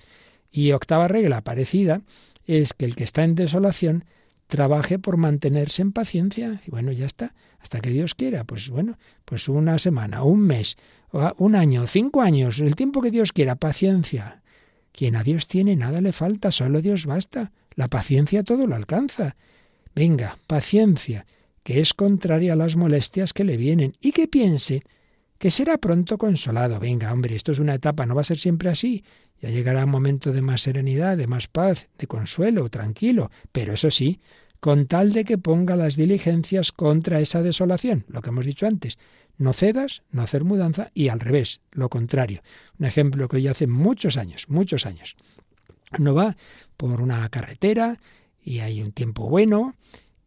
[0.50, 2.02] Y octava regla parecida
[2.44, 4.04] es que el que está en desolación
[4.46, 6.60] trabaje por mantenerse en paciencia.
[6.66, 8.44] Y bueno, ya está, hasta que Dios quiera.
[8.44, 10.76] Pues bueno, pues una semana, un mes,
[11.38, 14.42] un año, cinco años, el tiempo que Dios quiera, paciencia.
[14.92, 17.52] Quien a Dios tiene nada le falta, solo Dios basta.
[17.74, 19.36] La paciencia todo lo alcanza.
[19.94, 21.26] Venga, paciencia,
[21.62, 24.82] que es contraria a las molestias que le vienen, y que piense
[25.38, 26.78] que será pronto consolado.
[26.80, 29.04] Venga, hombre, esto es una etapa, no va a ser siempre así.
[29.40, 33.90] Ya llegará un momento de más serenidad, de más paz, de consuelo, tranquilo, pero eso
[33.90, 34.20] sí,
[34.60, 38.98] con tal de que ponga las diligencias contra esa desolación, lo que hemos dicho antes.
[39.38, 42.42] No cedas, no hacer mudanza y al revés, lo contrario.
[42.78, 45.16] Un ejemplo que hoy hace muchos años, muchos años.
[45.98, 46.36] No va
[46.78, 47.98] por una carretera
[48.42, 49.74] y hay un tiempo bueno,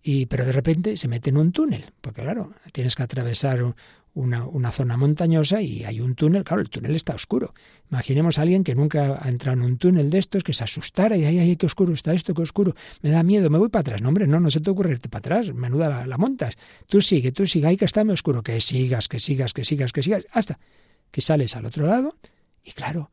[0.02, 3.76] y, pero de repente se mete en un túnel, porque claro, tienes que atravesar
[4.20, 7.54] una, zona montañosa y hay un túnel, claro, el túnel está oscuro.
[7.90, 11.16] Imaginemos a alguien que nunca ha entrado en un túnel de estos, que se asustara
[11.18, 13.82] y ay, ay, qué oscuro está esto, qué oscuro, me da miedo, me voy para
[13.82, 14.02] atrás.
[14.02, 16.56] No, hombre, no, no se te ocurre irte para atrás, menuda la, montas.
[16.88, 19.94] Tú sigue, tú sigue, hay que está muy oscuro, que sigas, que sigas, que sigas,
[19.94, 20.60] que sigas, hasta
[21.12, 22.18] que sales al otro lado
[22.64, 23.12] y claro,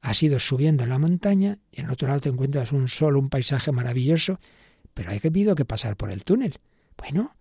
[0.00, 3.28] has ido subiendo la montaña y en el otro lado te encuentras un sol, un
[3.28, 4.38] paisaje maravilloso,
[4.94, 6.58] pero hay que habido que pasar por el túnel.
[6.96, 7.34] Bueno,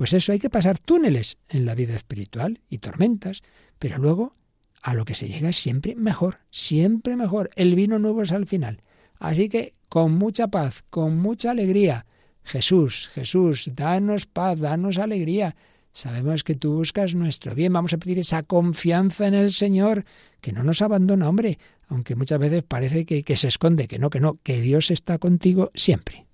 [0.00, 3.42] pues eso hay que pasar túneles en la vida espiritual y tormentas,
[3.78, 4.34] pero luego
[4.80, 7.50] a lo que se llega es siempre mejor, siempre mejor.
[7.54, 8.80] El vino nuevo es al final.
[9.18, 12.06] Así que con mucha paz, con mucha alegría.
[12.44, 15.54] Jesús, Jesús, danos paz, danos alegría.
[15.92, 17.74] Sabemos que tú buscas nuestro bien.
[17.74, 20.06] Vamos a pedir esa confianza en el Señor,
[20.40, 24.08] que no nos abandona, hombre, aunque muchas veces parece que, que se esconde, que no,
[24.08, 26.29] que no, que Dios está contigo siempre.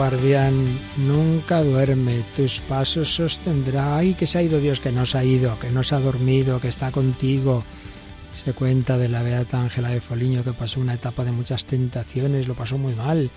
[0.00, 0.54] Guardián
[0.96, 3.98] nunca duerme, tus pasos sostendrá.
[3.98, 6.68] Ay, que se ha ido Dios, que nos ha ido, que nos ha dormido, que
[6.68, 7.64] está contigo.
[8.34, 12.48] Se cuenta de la beata Ángela de Foliño que pasó una etapa de muchas tentaciones,
[12.48, 13.30] lo pasó muy mal.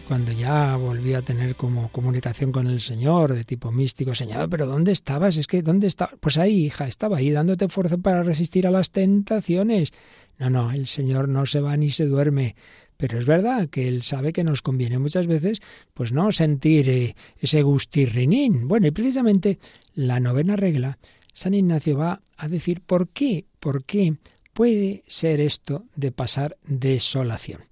[0.00, 4.50] Y cuando ya volvió a tener como comunicación con el Señor de tipo místico, Señor,
[4.50, 5.36] pero ¿dónde estabas?
[5.36, 6.16] Es que, ¿dónde estabas?
[6.18, 9.92] Pues ahí, hija, estaba ahí dándote fuerza para resistir a las tentaciones.
[10.40, 12.56] No, no, el Señor no se va ni se duerme.
[13.00, 15.62] Pero es verdad que él sabe que nos conviene muchas veces,
[15.94, 18.68] pues no sentir eh, ese gustirrinín.
[18.68, 19.58] Bueno, y precisamente
[19.94, 20.98] la novena regla,
[21.32, 24.16] San Ignacio va a decir por qué, por qué
[24.52, 27.62] puede ser esto de pasar desolación.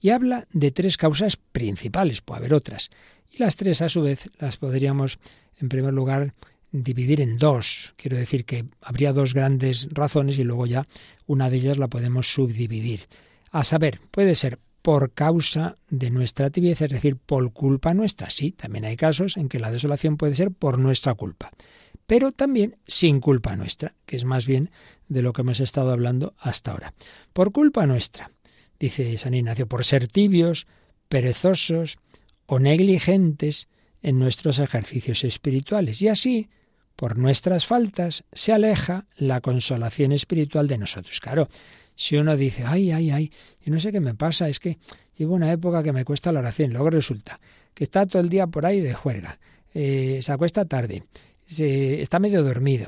[0.00, 2.88] Y habla de tres causas principales, puede haber otras.
[3.30, 5.18] Y las tres, a su vez, las podríamos,
[5.60, 6.32] en primer lugar,
[6.72, 7.92] dividir en dos.
[7.98, 10.86] Quiero decir que habría dos grandes razones y luego ya
[11.26, 13.08] una de ellas la podemos subdividir.
[13.50, 18.30] A saber, puede ser por causa de nuestra tibieza, es decir, por culpa nuestra.
[18.30, 21.50] Sí, también hay casos en que la desolación puede ser por nuestra culpa,
[22.06, 24.70] pero también sin culpa nuestra, que es más bien
[25.08, 26.94] de lo que hemos estado hablando hasta ahora.
[27.32, 28.30] Por culpa nuestra,
[28.78, 30.66] dice San Ignacio, por ser tibios,
[31.08, 31.98] perezosos
[32.46, 33.68] o negligentes
[34.02, 36.00] en nuestros ejercicios espirituales.
[36.00, 36.48] Y así,
[36.96, 41.20] por nuestras faltas, se aleja la consolación espiritual de nosotros.
[41.20, 41.48] Claro,
[42.00, 43.30] si uno dice, ay, ay, ay,
[43.60, 44.78] yo no sé qué me pasa, es que
[45.18, 47.38] llevo una época que me cuesta la oración, luego resulta
[47.74, 49.38] que está todo el día por ahí de juerga,
[49.74, 51.04] eh, se acuesta tarde,
[51.44, 52.86] se, está medio dormido,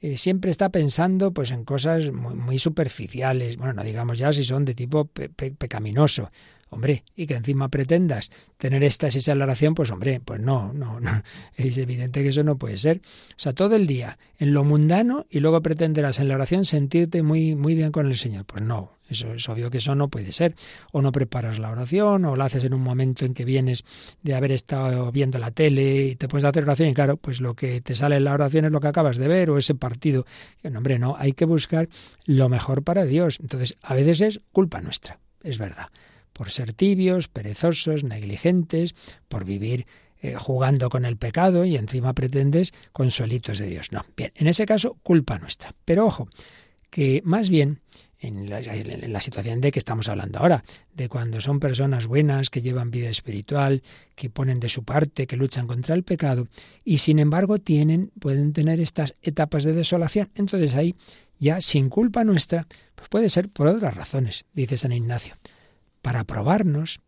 [0.00, 4.64] eh, siempre está pensando pues en cosas muy, superficiales, bueno, no digamos ya si son
[4.64, 5.10] de tipo
[5.58, 6.30] pecaminoso,
[6.70, 11.00] Hombre, y que encima pretendas tener éxtasis en la oración, pues hombre, pues no, no,
[11.00, 11.22] no.
[11.56, 13.00] Es evidente que eso no puede ser.
[13.30, 17.22] O sea, todo el día en lo mundano y luego pretenderás en la oración sentirte
[17.22, 18.44] muy, muy bien con el Señor.
[18.44, 20.54] Pues no, eso es obvio que eso no puede ser.
[20.92, 23.84] O no preparas la oración, o la haces en un momento en que vienes
[24.22, 27.54] de haber estado viendo la tele y te puedes hacer oración y claro, pues lo
[27.54, 30.26] que te sale en la oración es lo que acabas de ver o ese partido.
[30.62, 31.88] No, hombre, no, hay que buscar
[32.24, 33.38] lo mejor para Dios.
[33.40, 35.88] Entonces, a veces es culpa nuestra, es verdad
[36.34, 38.94] por ser tibios, perezosos, negligentes,
[39.28, 39.86] por vivir
[40.20, 43.92] eh, jugando con el pecado y encima pretendes consuelitos de Dios.
[43.92, 45.74] No, bien, en ese caso, culpa nuestra.
[45.84, 46.28] Pero ojo,
[46.90, 47.80] que más bien
[48.20, 50.64] en la, en la, situación de que estamos hablando ahora,
[50.94, 53.82] de cuando son personas buenas, que llevan vida espiritual,
[54.14, 56.48] que ponen de su parte, que luchan contra el pecado,
[56.84, 60.30] y sin embargo tienen, pueden tener estas etapas de desolación.
[60.36, 60.94] Entonces ahí,
[61.38, 65.34] ya sin culpa nuestra, pues puede ser por otras razones, dice San Ignacio
[66.04, 67.00] para probarnos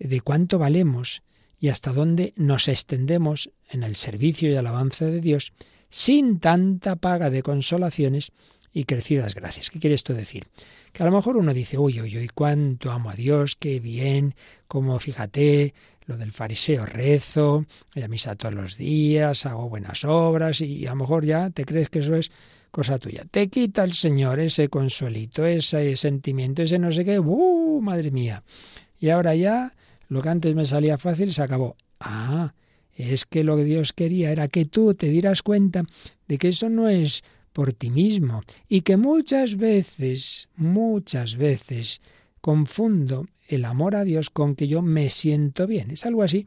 [0.00, 1.22] de cuánto valemos
[1.60, 5.52] y hasta dónde nos extendemos en el servicio y alabanza de Dios
[5.90, 8.32] sin tanta paga de consolaciones
[8.72, 9.70] y crecidas gracias.
[9.70, 10.48] ¿Qué quiere esto decir?
[10.92, 14.34] Que a lo mejor uno dice, uy, uy, uy, cuánto amo a Dios, qué bien,
[14.66, 15.72] como fíjate,
[16.06, 17.64] lo del fariseo rezo,
[17.94, 21.64] voy a misa todos los días, hago buenas obras y a lo mejor ya te
[21.64, 22.32] crees que eso es
[22.76, 23.24] cosa tuya.
[23.30, 27.80] Te quita el Señor ese consuelito, ese sentimiento, ese no sé qué, ¡uh!
[27.80, 28.42] Madre mía.
[29.00, 29.74] Y ahora ya
[30.08, 31.74] lo que antes me salía fácil se acabó.
[32.00, 32.52] Ah,
[32.94, 35.84] es que lo que Dios quería era que tú te dieras cuenta
[36.28, 37.24] de que eso no es
[37.54, 42.02] por ti mismo y que muchas veces, muchas veces
[42.42, 45.92] confundo el amor a Dios con que yo me siento bien.
[45.92, 46.46] Es algo así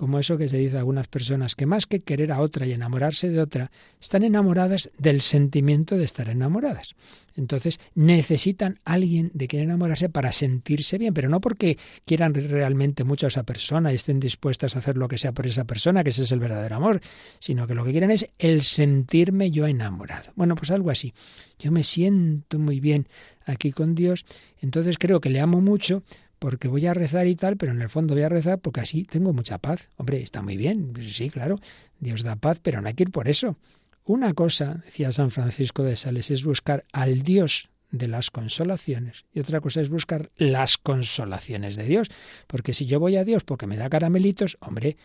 [0.00, 2.72] como eso que se dice a algunas personas, que más que querer a otra y
[2.72, 3.70] enamorarse de otra,
[4.00, 6.94] están enamoradas del sentimiento de estar enamoradas.
[7.36, 11.76] Entonces necesitan alguien de quien enamorarse para sentirse bien, pero no porque
[12.06, 15.46] quieran realmente mucho a esa persona y estén dispuestas a hacer lo que sea por
[15.46, 17.02] esa persona, que ese es el verdadero amor,
[17.38, 20.32] sino que lo que quieren es el sentirme yo enamorado.
[20.34, 21.12] Bueno, pues algo así.
[21.58, 23.06] Yo me siento muy bien
[23.44, 24.24] aquí con Dios,
[24.62, 26.04] entonces creo que le amo mucho
[26.40, 29.04] porque voy a rezar y tal, pero en el fondo voy a rezar porque así
[29.04, 29.88] tengo mucha paz.
[29.96, 31.60] Hombre, está muy bien, sí, claro,
[32.00, 33.56] Dios da paz, pero no hay que ir por eso.
[34.04, 39.40] Una cosa, decía San Francisco de Sales, es buscar al Dios de las consolaciones y
[39.40, 42.08] otra cosa es buscar las consolaciones de Dios,
[42.46, 44.96] porque si yo voy a Dios porque me da caramelitos, hombre,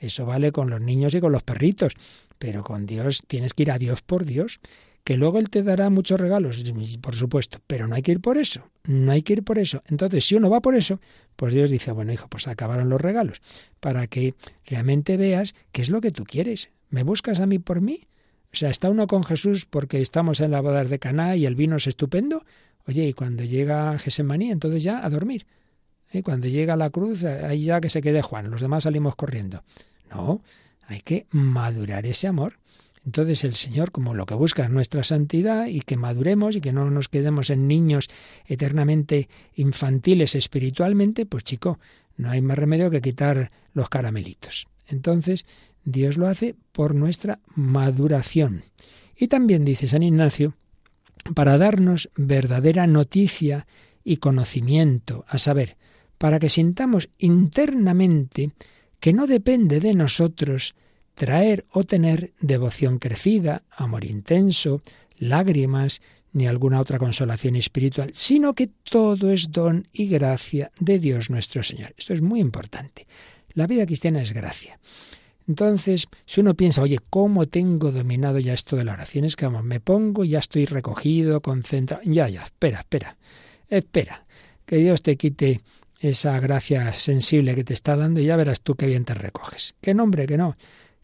[0.00, 1.92] eso vale con los niños y con los perritos,
[2.38, 4.60] pero con Dios tienes que ir a Dios por Dios
[5.08, 6.62] que luego Él te dará muchos regalos,
[7.00, 9.82] por supuesto, pero no hay que ir por eso, no hay que ir por eso.
[9.86, 11.00] Entonces, si uno va por eso,
[11.34, 13.40] pues Dios dice, bueno, hijo, pues acabaron los regalos,
[13.80, 14.34] para que
[14.66, 16.68] realmente veas qué es lo que tú quieres.
[16.90, 18.06] ¿Me buscas a mí por mí?
[18.52, 21.54] O sea, ¿está uno con Jesús porque estamos en la boda de Caná y el
[21.54, 22.44] vino es estupendo?
[22.86, 25.46] Oye, y cuando llega Gesemaní, entonces ya a dormir.
[26.12, 26.22] Y ¿Eh?
[26.22, 29.64] Cuando llega la cruz, ahí ya que se quede Juan, los demás salimos corriendo.
[30.10, 30.42] No,
[30.86, 32.58] hay que madurar ese amor.
[33.08, 36.74] Entonces el Señor, como lo que busca es nuestra santidad y que maduremos y que
[36.74, 38.10] no nos quedemos en niños
[38.44, 41.78] eternamente infantiles espiritualmente, pues chico,
[42.18, 44.68] no hay más remedio que quitar los caramelitos.
[44.86, 45.46] Entonces
[45.86, 48.64] Dios lo hace por nuestra maduración.
[49.16, 50.52] Y también dice San Ignacio
[51.34, 53.66] para darnos verdadera noticia
[54.04, 55.78] y conocimiento, a saber,
[56.18, 58.50] para que sintamos internamente
[59.00, 60.74] que no depende de nosotros
[61.18, 64.82] traer o tener devoción crecida, amor intenso,
[65.18, 66.00] lágrimas,
[66.32, 71.64] ni alguna otra consolación espiritual, sino que todo es don y gracia de Dios nuestro
[71.64, 71.92] Señor.
[71.98, 73.08] Esto es muy importante.
[73.54, 74.78] La vida cristiana es gracia.
[75.48, 79.24] Entonces, si uno piensa, oye, ¿cómo tengo dominado ya esto de la oración?
[79.24, 82.02] Es que vamos, me pongo, ya estoy recogido, concentrado.
[82.04, 83.16] Ya, ya, espera, espera,
[83.68, 84.24] espera.
[84.66, 85.62] Que Dios te quite
[85.98, 89.74] esa gracia sensible que te está dando y ya verás tú qué bien te recoges.
[89.80, 90.56] Que nombre, que no.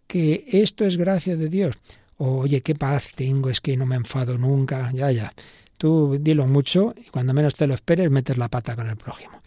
[0.08, 1.76] Esto es gracia de Dios.
[2.16, 4.90] oye, qué paz tengo, es que no me enfado nunca.
[4.92, 5.32] Ya, ya.
[5.76, 9.40] Tú dilo mucho y cuando menos te lo esperes metes la pata con el prójimo.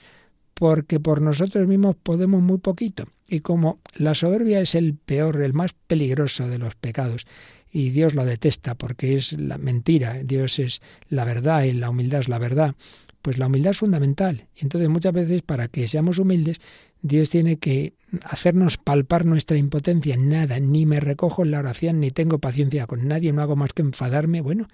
[0.54, 3.06] Porque por nosotros mismos podemos muy poquito.
[3.28, 7.26] Y como la soberbia es el peor, el más peligroso de los pecados,
[7.72, 12.22] y Dios lo detesta porque es la mentira, Dios es la verdad y la humildad
[12.22, 12.76] es la verdad,
[13.22, 14.48] pues la humildad es fundamental.
[14.56, 16.60] Y entonces muchas veces para que seamos humildes,
[17.02, 17.94] Dios tiene que
[18.24, 20.18] hacernos palpar nuestra impotencia.
[20.18, 23.74] Nada, ni me recojo en la oración, ni tengo paciencia con nadie, no hago más
[23.74, 24.42] que enfadarme.
[24.42, 24.68] Bueno,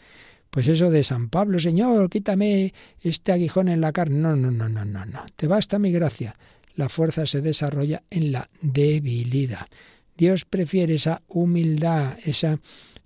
[0.50, 4.20] pues eso de San Pablo, Señor, quítame este aguijón en la carne.
[4.20, 5.26] No, no, no, no, no, no.
[5.36, 6.36] Te basta mi gracia.
[6.76, 9.68] La fuerza se desarrolla en la debilidad.
[10.16, 12.60] Dios prefiere esa humildad, esa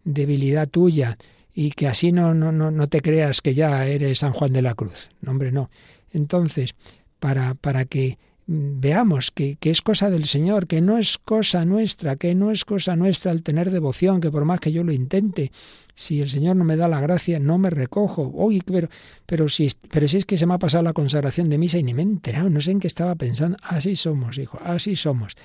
[0.03, 1.17] debilidad tuya,
[1.59, 4.61] y que así no, no, no, no te creas que ya eres San Juan de
[4.61, 5.09] la Cruz.
[5.21, 5.71] No, hombre, no.
[6.11, 6.75] Entonces,
[7.17, 12.15] para, para que veamos que, que, es cosa del Señor, que no es cosa nuestra,
[12.15, 15.51] que no es cosa nuestra el tener devoción, que por más que yo lo intente,
[15.95, 18.29] si el Señor no me da la gracia, no me recojo.
[18.35, 18.87] Uy, pero,
[19.25, 21.83] pero, si, pero si es que se me ha pasado la consagración de misa y
[21.83, 23.57] ni me he enterado, no sé en qué estaba pensando.
[23.63, 25.35] Así somos, hijo, así somos.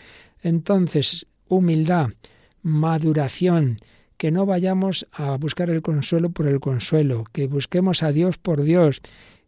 [0.42, 2.10] Entonces, humildad,
[2.60, 3.78] maduración,
[4.22, 8.62] que no vayamos a buscar el consuelo por el consuelo, que busquemos a Dios por
[8.62, 9.02] Dios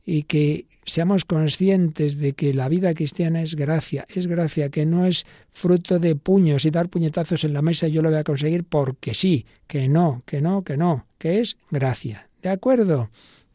[0.04, 5.06] y que seamos conscientes de que la vida cristiana es gracia, es gracia, que no
[5.06, 8.24] es fruto de puños y dar puñetazos en la mesa y yo lo voy a
[8.24, 12.28] conseguir porque sí, que no, que no, que no, que es gracia.
[12.42, 13.10] ¿De acuerdo?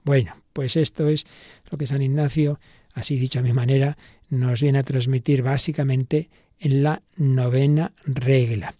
[0.05, 1.25] Bueno, pues esto es
[1.69, 2.61] lo que San Ignacio,
[2.93, 3.97] así dicho a mi manera,
[4.29, 8.73] nos viene a transmitir básicamente en la novena regla.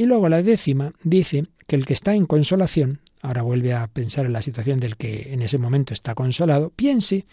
[0.00, 4.26] Y luego la décima dice que el que está en consolación, ahora vuelve a pensar
[4.26, 7.26] en la situación del que en ese momento está consolado, piense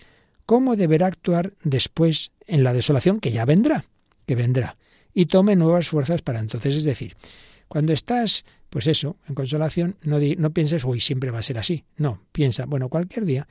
[0.45, 3.83] cómo deberá actuar después en la desolación que ya vendrá,
[4.27, 4.77] que vendrá,
[5.11, 6.75] y tome nuevas fuerzas para entonces.
[6.75, 7.17] Es decir,
[7.67, 11.85] cuando estás, pues eso, en consolación, no, no pienses, uy, siempre va a ser así.
[11.95, 13.47] No, piensa, bueno, cualquier día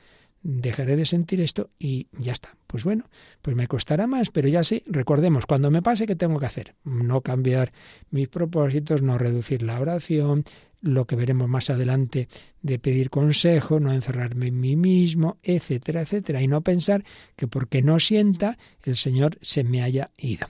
[0.47, 2.55] dejaré de sentir esto y ya está.
[2.67, 3.09] Pues bueno,
[3.41, 6.75] pues me costará más, pero ya sí, recordemos, cuando me pase, ¿qué tengo que hacer?
[6.85, 7.73] No cambiar
[8.11, 10.45] mis propósitos, no reducir la oración,
[10.79, 12.29] lo que veremos más adelante
[12.61, 17.03] de pedir consejo, no encerrarme en mí mismo, etcétera, etcétera, y no pensar
[17.35, 20.47] que porque no sienta el Señor se me haya ido.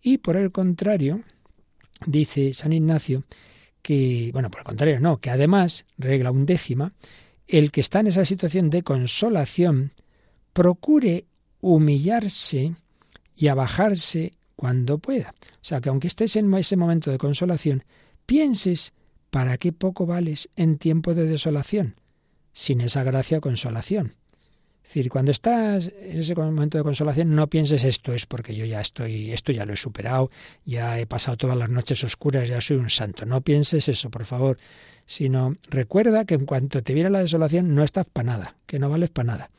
[0.00, 1.20] Y por el contrario,
[2.06, 3.24] dice San Ignacio
[3.82, 6.94] que, bueno, por el contrario, no, que además, regla undécima,
[7.46, 9.92] el que está en esa situación de consolación,
[10.52, 11.26] procure
[11.60, 12.74] humillarse
[13.34, 15.34] y abajarse cuando pueda.
[15.54, 17.84] O sea, que aunque estés en ese momento de consolación,
[18.26, 18.92] pienses
[19.34, 21.96] ¿Para qué poco vales en tiempo de desolación?
[22.52, 24.14] Sin esa gracia consolación.
[24.84, 28.64] Es decir, cuando estás en ese momento de consolación, no pienses esto es porque yo
[28.64, 30.30] ya estoy, esto ya lo he superado,
[30.64, 33.26] ya he pasado todas las noches oscuras, ya soy un santo.
[33.26, 34.58] No pienses eso, por favor,
[35.06, 38.90] sino recuerda que en cuanto te viene la desolación no estás para nada, que no
[38.90, 39.50] vales para nada.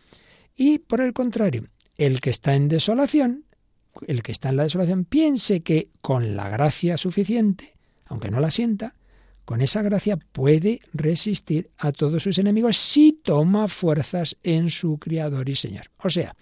[0.55, 1.67] Y por el contrario,
[1.97, 3.45] el que está en desolación,
[4.07, 7.73] el que está en la desolación, piense que con la gracia suficiente,
[8.05, 8.93] aunque no la sienta,
[9.45, 15.47] con esa gracia puede resistir a todos sus enemigos si toma fuerzas en su Criador
[15.47, 15.91] y Señor.
[15.97, 16.35] O sea,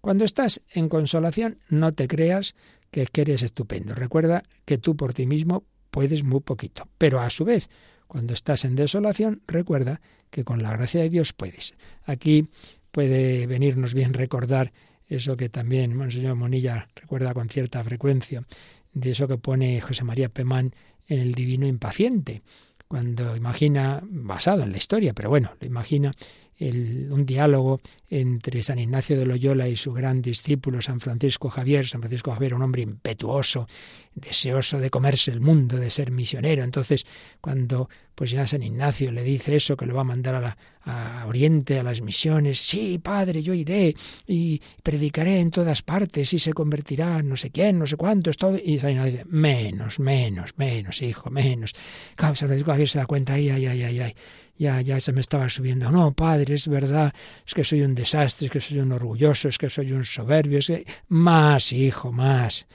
[0.00, 2.54] cuando estás en consolación, no te creas
[2.90, 3.94] que eres estupendo.
[3.94, 6.88] Recuerda que tú por ti mismo puedes muy poquito.
[6.98, 7.68] Pero a su vez,
[8.06, 10.00] cuando estás en desolación, recuerda
[10.30, 11.74] que con la gracia de Dios puedes.
[12.04, 12.48] Aquí
[12.90, 14.72] puede venirnos bien recordar
[15.06, 18.44] eso que también Monseñor Monilla recuerda con cierta frecuencia,
[18.92, 20.74] de eso que pone José María Pemán
[21.08, 22.42] en el divino impaciente,
[22.88, 26.12] cuando imagina, basado en la historia, pero bueno, lo imagina
[26.58, 31.86] un diálogo entre San Ignacio de Loyola y su gran discípulo San Francisco Javier.
[31.86, 33.66] San Francisco Javier, un hombre impetuoso,
[34.14, 36.62] deseoso de comerse el mundo, de ser misionero.
[36.62, 37.06] Entonces,
[37.40, 41.26] cuando pues ya San Ignacio le dice eso, que lo va a mandar a, la,
[41.26, 43.94] Oriente, a las misiones, sí, padre, yo iré
[44.26, 48.56] y predicaré en todas partes y se convertirá no sé quién, no sé cuántos, todo.
[48.56, 51.74] Y San Ignacio dice, menos, menos, menos, hijo, menos.
[52.16, 54.14] San Francisco Javier se da cuenta, ay, ay, ay, ay, ay
[54.58, 55.90] ya, ya se me estaba subiendo.
[55.90, 57.12] No, padre, es verdad,
[57.46, 60.58] es que soy un desastre, es que soy un orgulloso, es que soy un soberbio,
[60.58, 60.86] es que...
[61.08, 62.66] Más, hijo, más.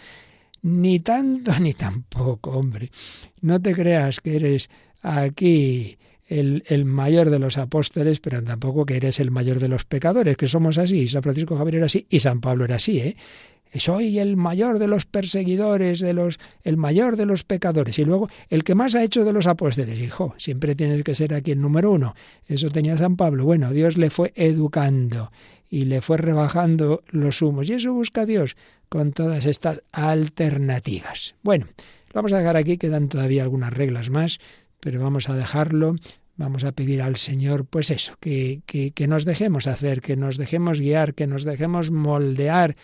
[0.64, 2.92] Ni tanto ni tampoco, hombre.
[3.42, 4.70] No te creas que eres
[5.02, 9.86] aquí el, el, mayor de los apóstoles, pero tampoco que eres el mayor de los
[9.86, 11.08] pecadores, que somos así.
[11.08, 13.18] San Francisco Javier era así y San Pablo era así, ¿eh?
[13.80, 17.98] Soy el mayor de los perseguidores, de los, el mayor de los pecadores.
[18.00, 21.34] Y luego, el que más ha hecho de los apóstoles, hijo, siempre tienes que ser
[21.34, 22.16] aquí el número uno.
[22.48, 23.46] Eso tenía San Pablo.
[23.46, 25.32] Bueno, Dios le fue educando
[25.70, 27.70] y le fue rebajando los humos.
[27.70, 28.58] Y eso busca Dios
[28.90, 31.36] con todas estas alternativas.
[31.44, 31.68] Bueno,
[32.14, 34.40] vamos a dejar aquí, quedan todavía algunas reglas más,
[34.82, 35.96] pero vamos a dejarlo.
[36.38, 40.38] Vamos a pedir al Señor, pues eso, que, que, que nos dejemos hacer, que nos
[40.38, 42.76] dejemos guiar, que nos dejemos moldear,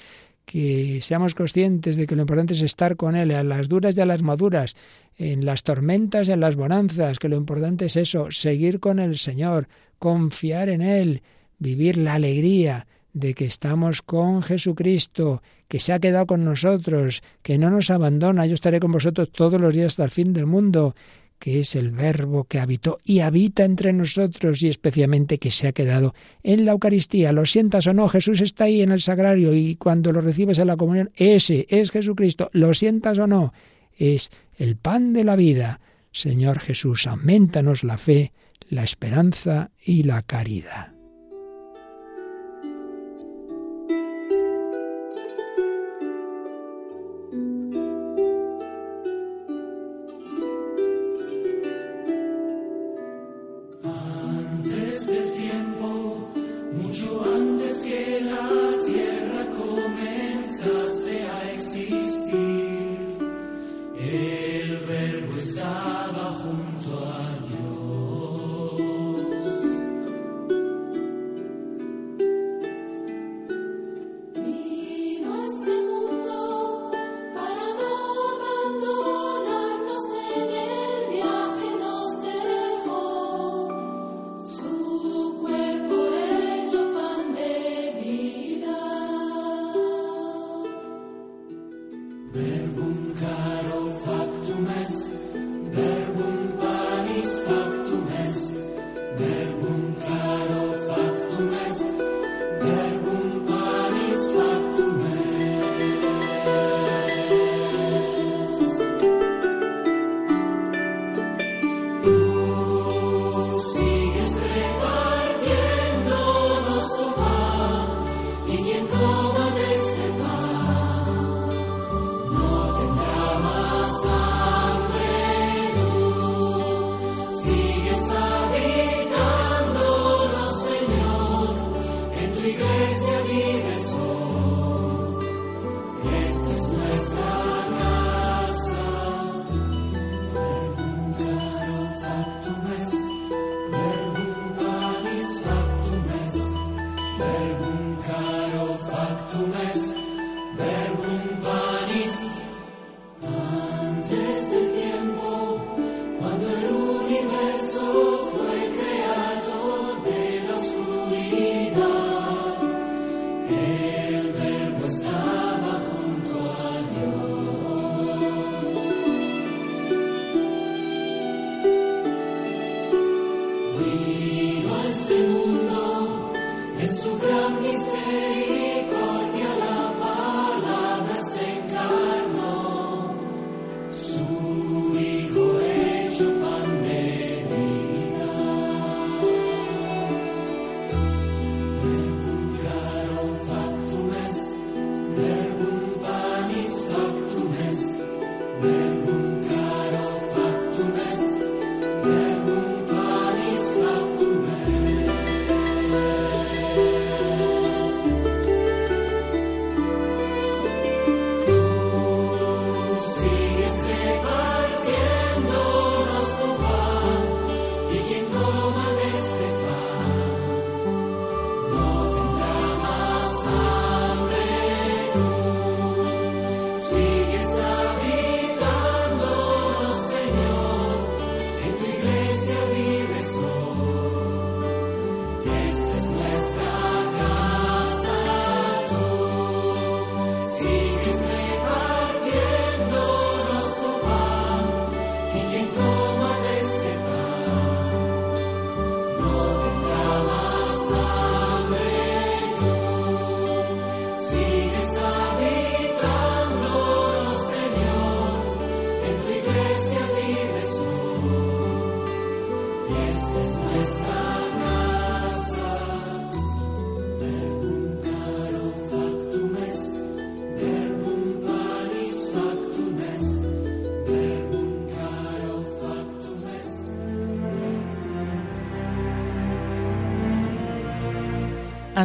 [0.47, 4.01] que seamos conscientes de que lo importante es estar con Él, a las duras y
[4.01, 4.77] a las maduras,
[5.17, 9.17] en las tormentas y en las bonanzas, que lo importante es eso, seguir con el
[9.17, 9.67] Señor,
[9.99, 11.21] confiar en Él,
[11.59, 17.57] vivir la alegría de que estamos con Jesucristo, que se ha quedado con nosotros, que
[17.57, 20.95] no nos abandona, yo estaré con vosotros todos los días hasta el fin del mundo,
[21.39, 25.71] que es el Verbo que habitó y habita entre nosotros y especialmente que se ha
[25.71, 26.13] quedado
[26.43, 27.31] en la Eucaristía.
[27.31, 30.67] Lo sientas o no, Jesús está ahí en el sagrario y cuando lo recibes en
[30.67, 32.49] la comunión, ese es Jesucristo.
[32.53, 33.53] Lo sientas o no,
[33.95, 35.79] es el pan de la vida.
[36.11, 38.33] Señor Jesús, aumentanos la fe,
[38.69, 40.96] la esperanza y la caridad.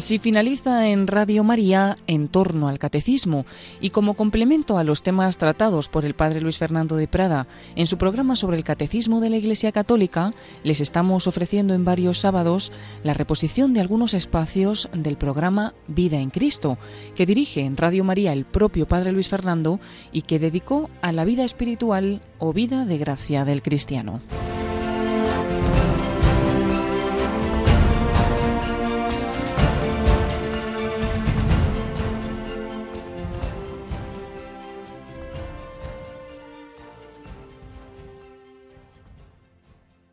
[0.03, 3.46] Así finaliza en Radio María en torno al catecismo
[3.80, 7.46] y como complemento a los temas tratados por el padre Luis Fernando de Prada
[7.76, 10.34] en su programa sobre el catecismo de la Iglesia Católica,
[10.64, 12.72] les estamos ofreciendo en varios sábados
[13.05, 16.78] la reposición de algunos espacios del programa Vida en Cristo,
[17.14, 19.78] que dirige en Radio María el propio padre Luis Fernando
[20.11, 24.20] y que dedicó a la vida espiritual o vida de gracia del cristiano.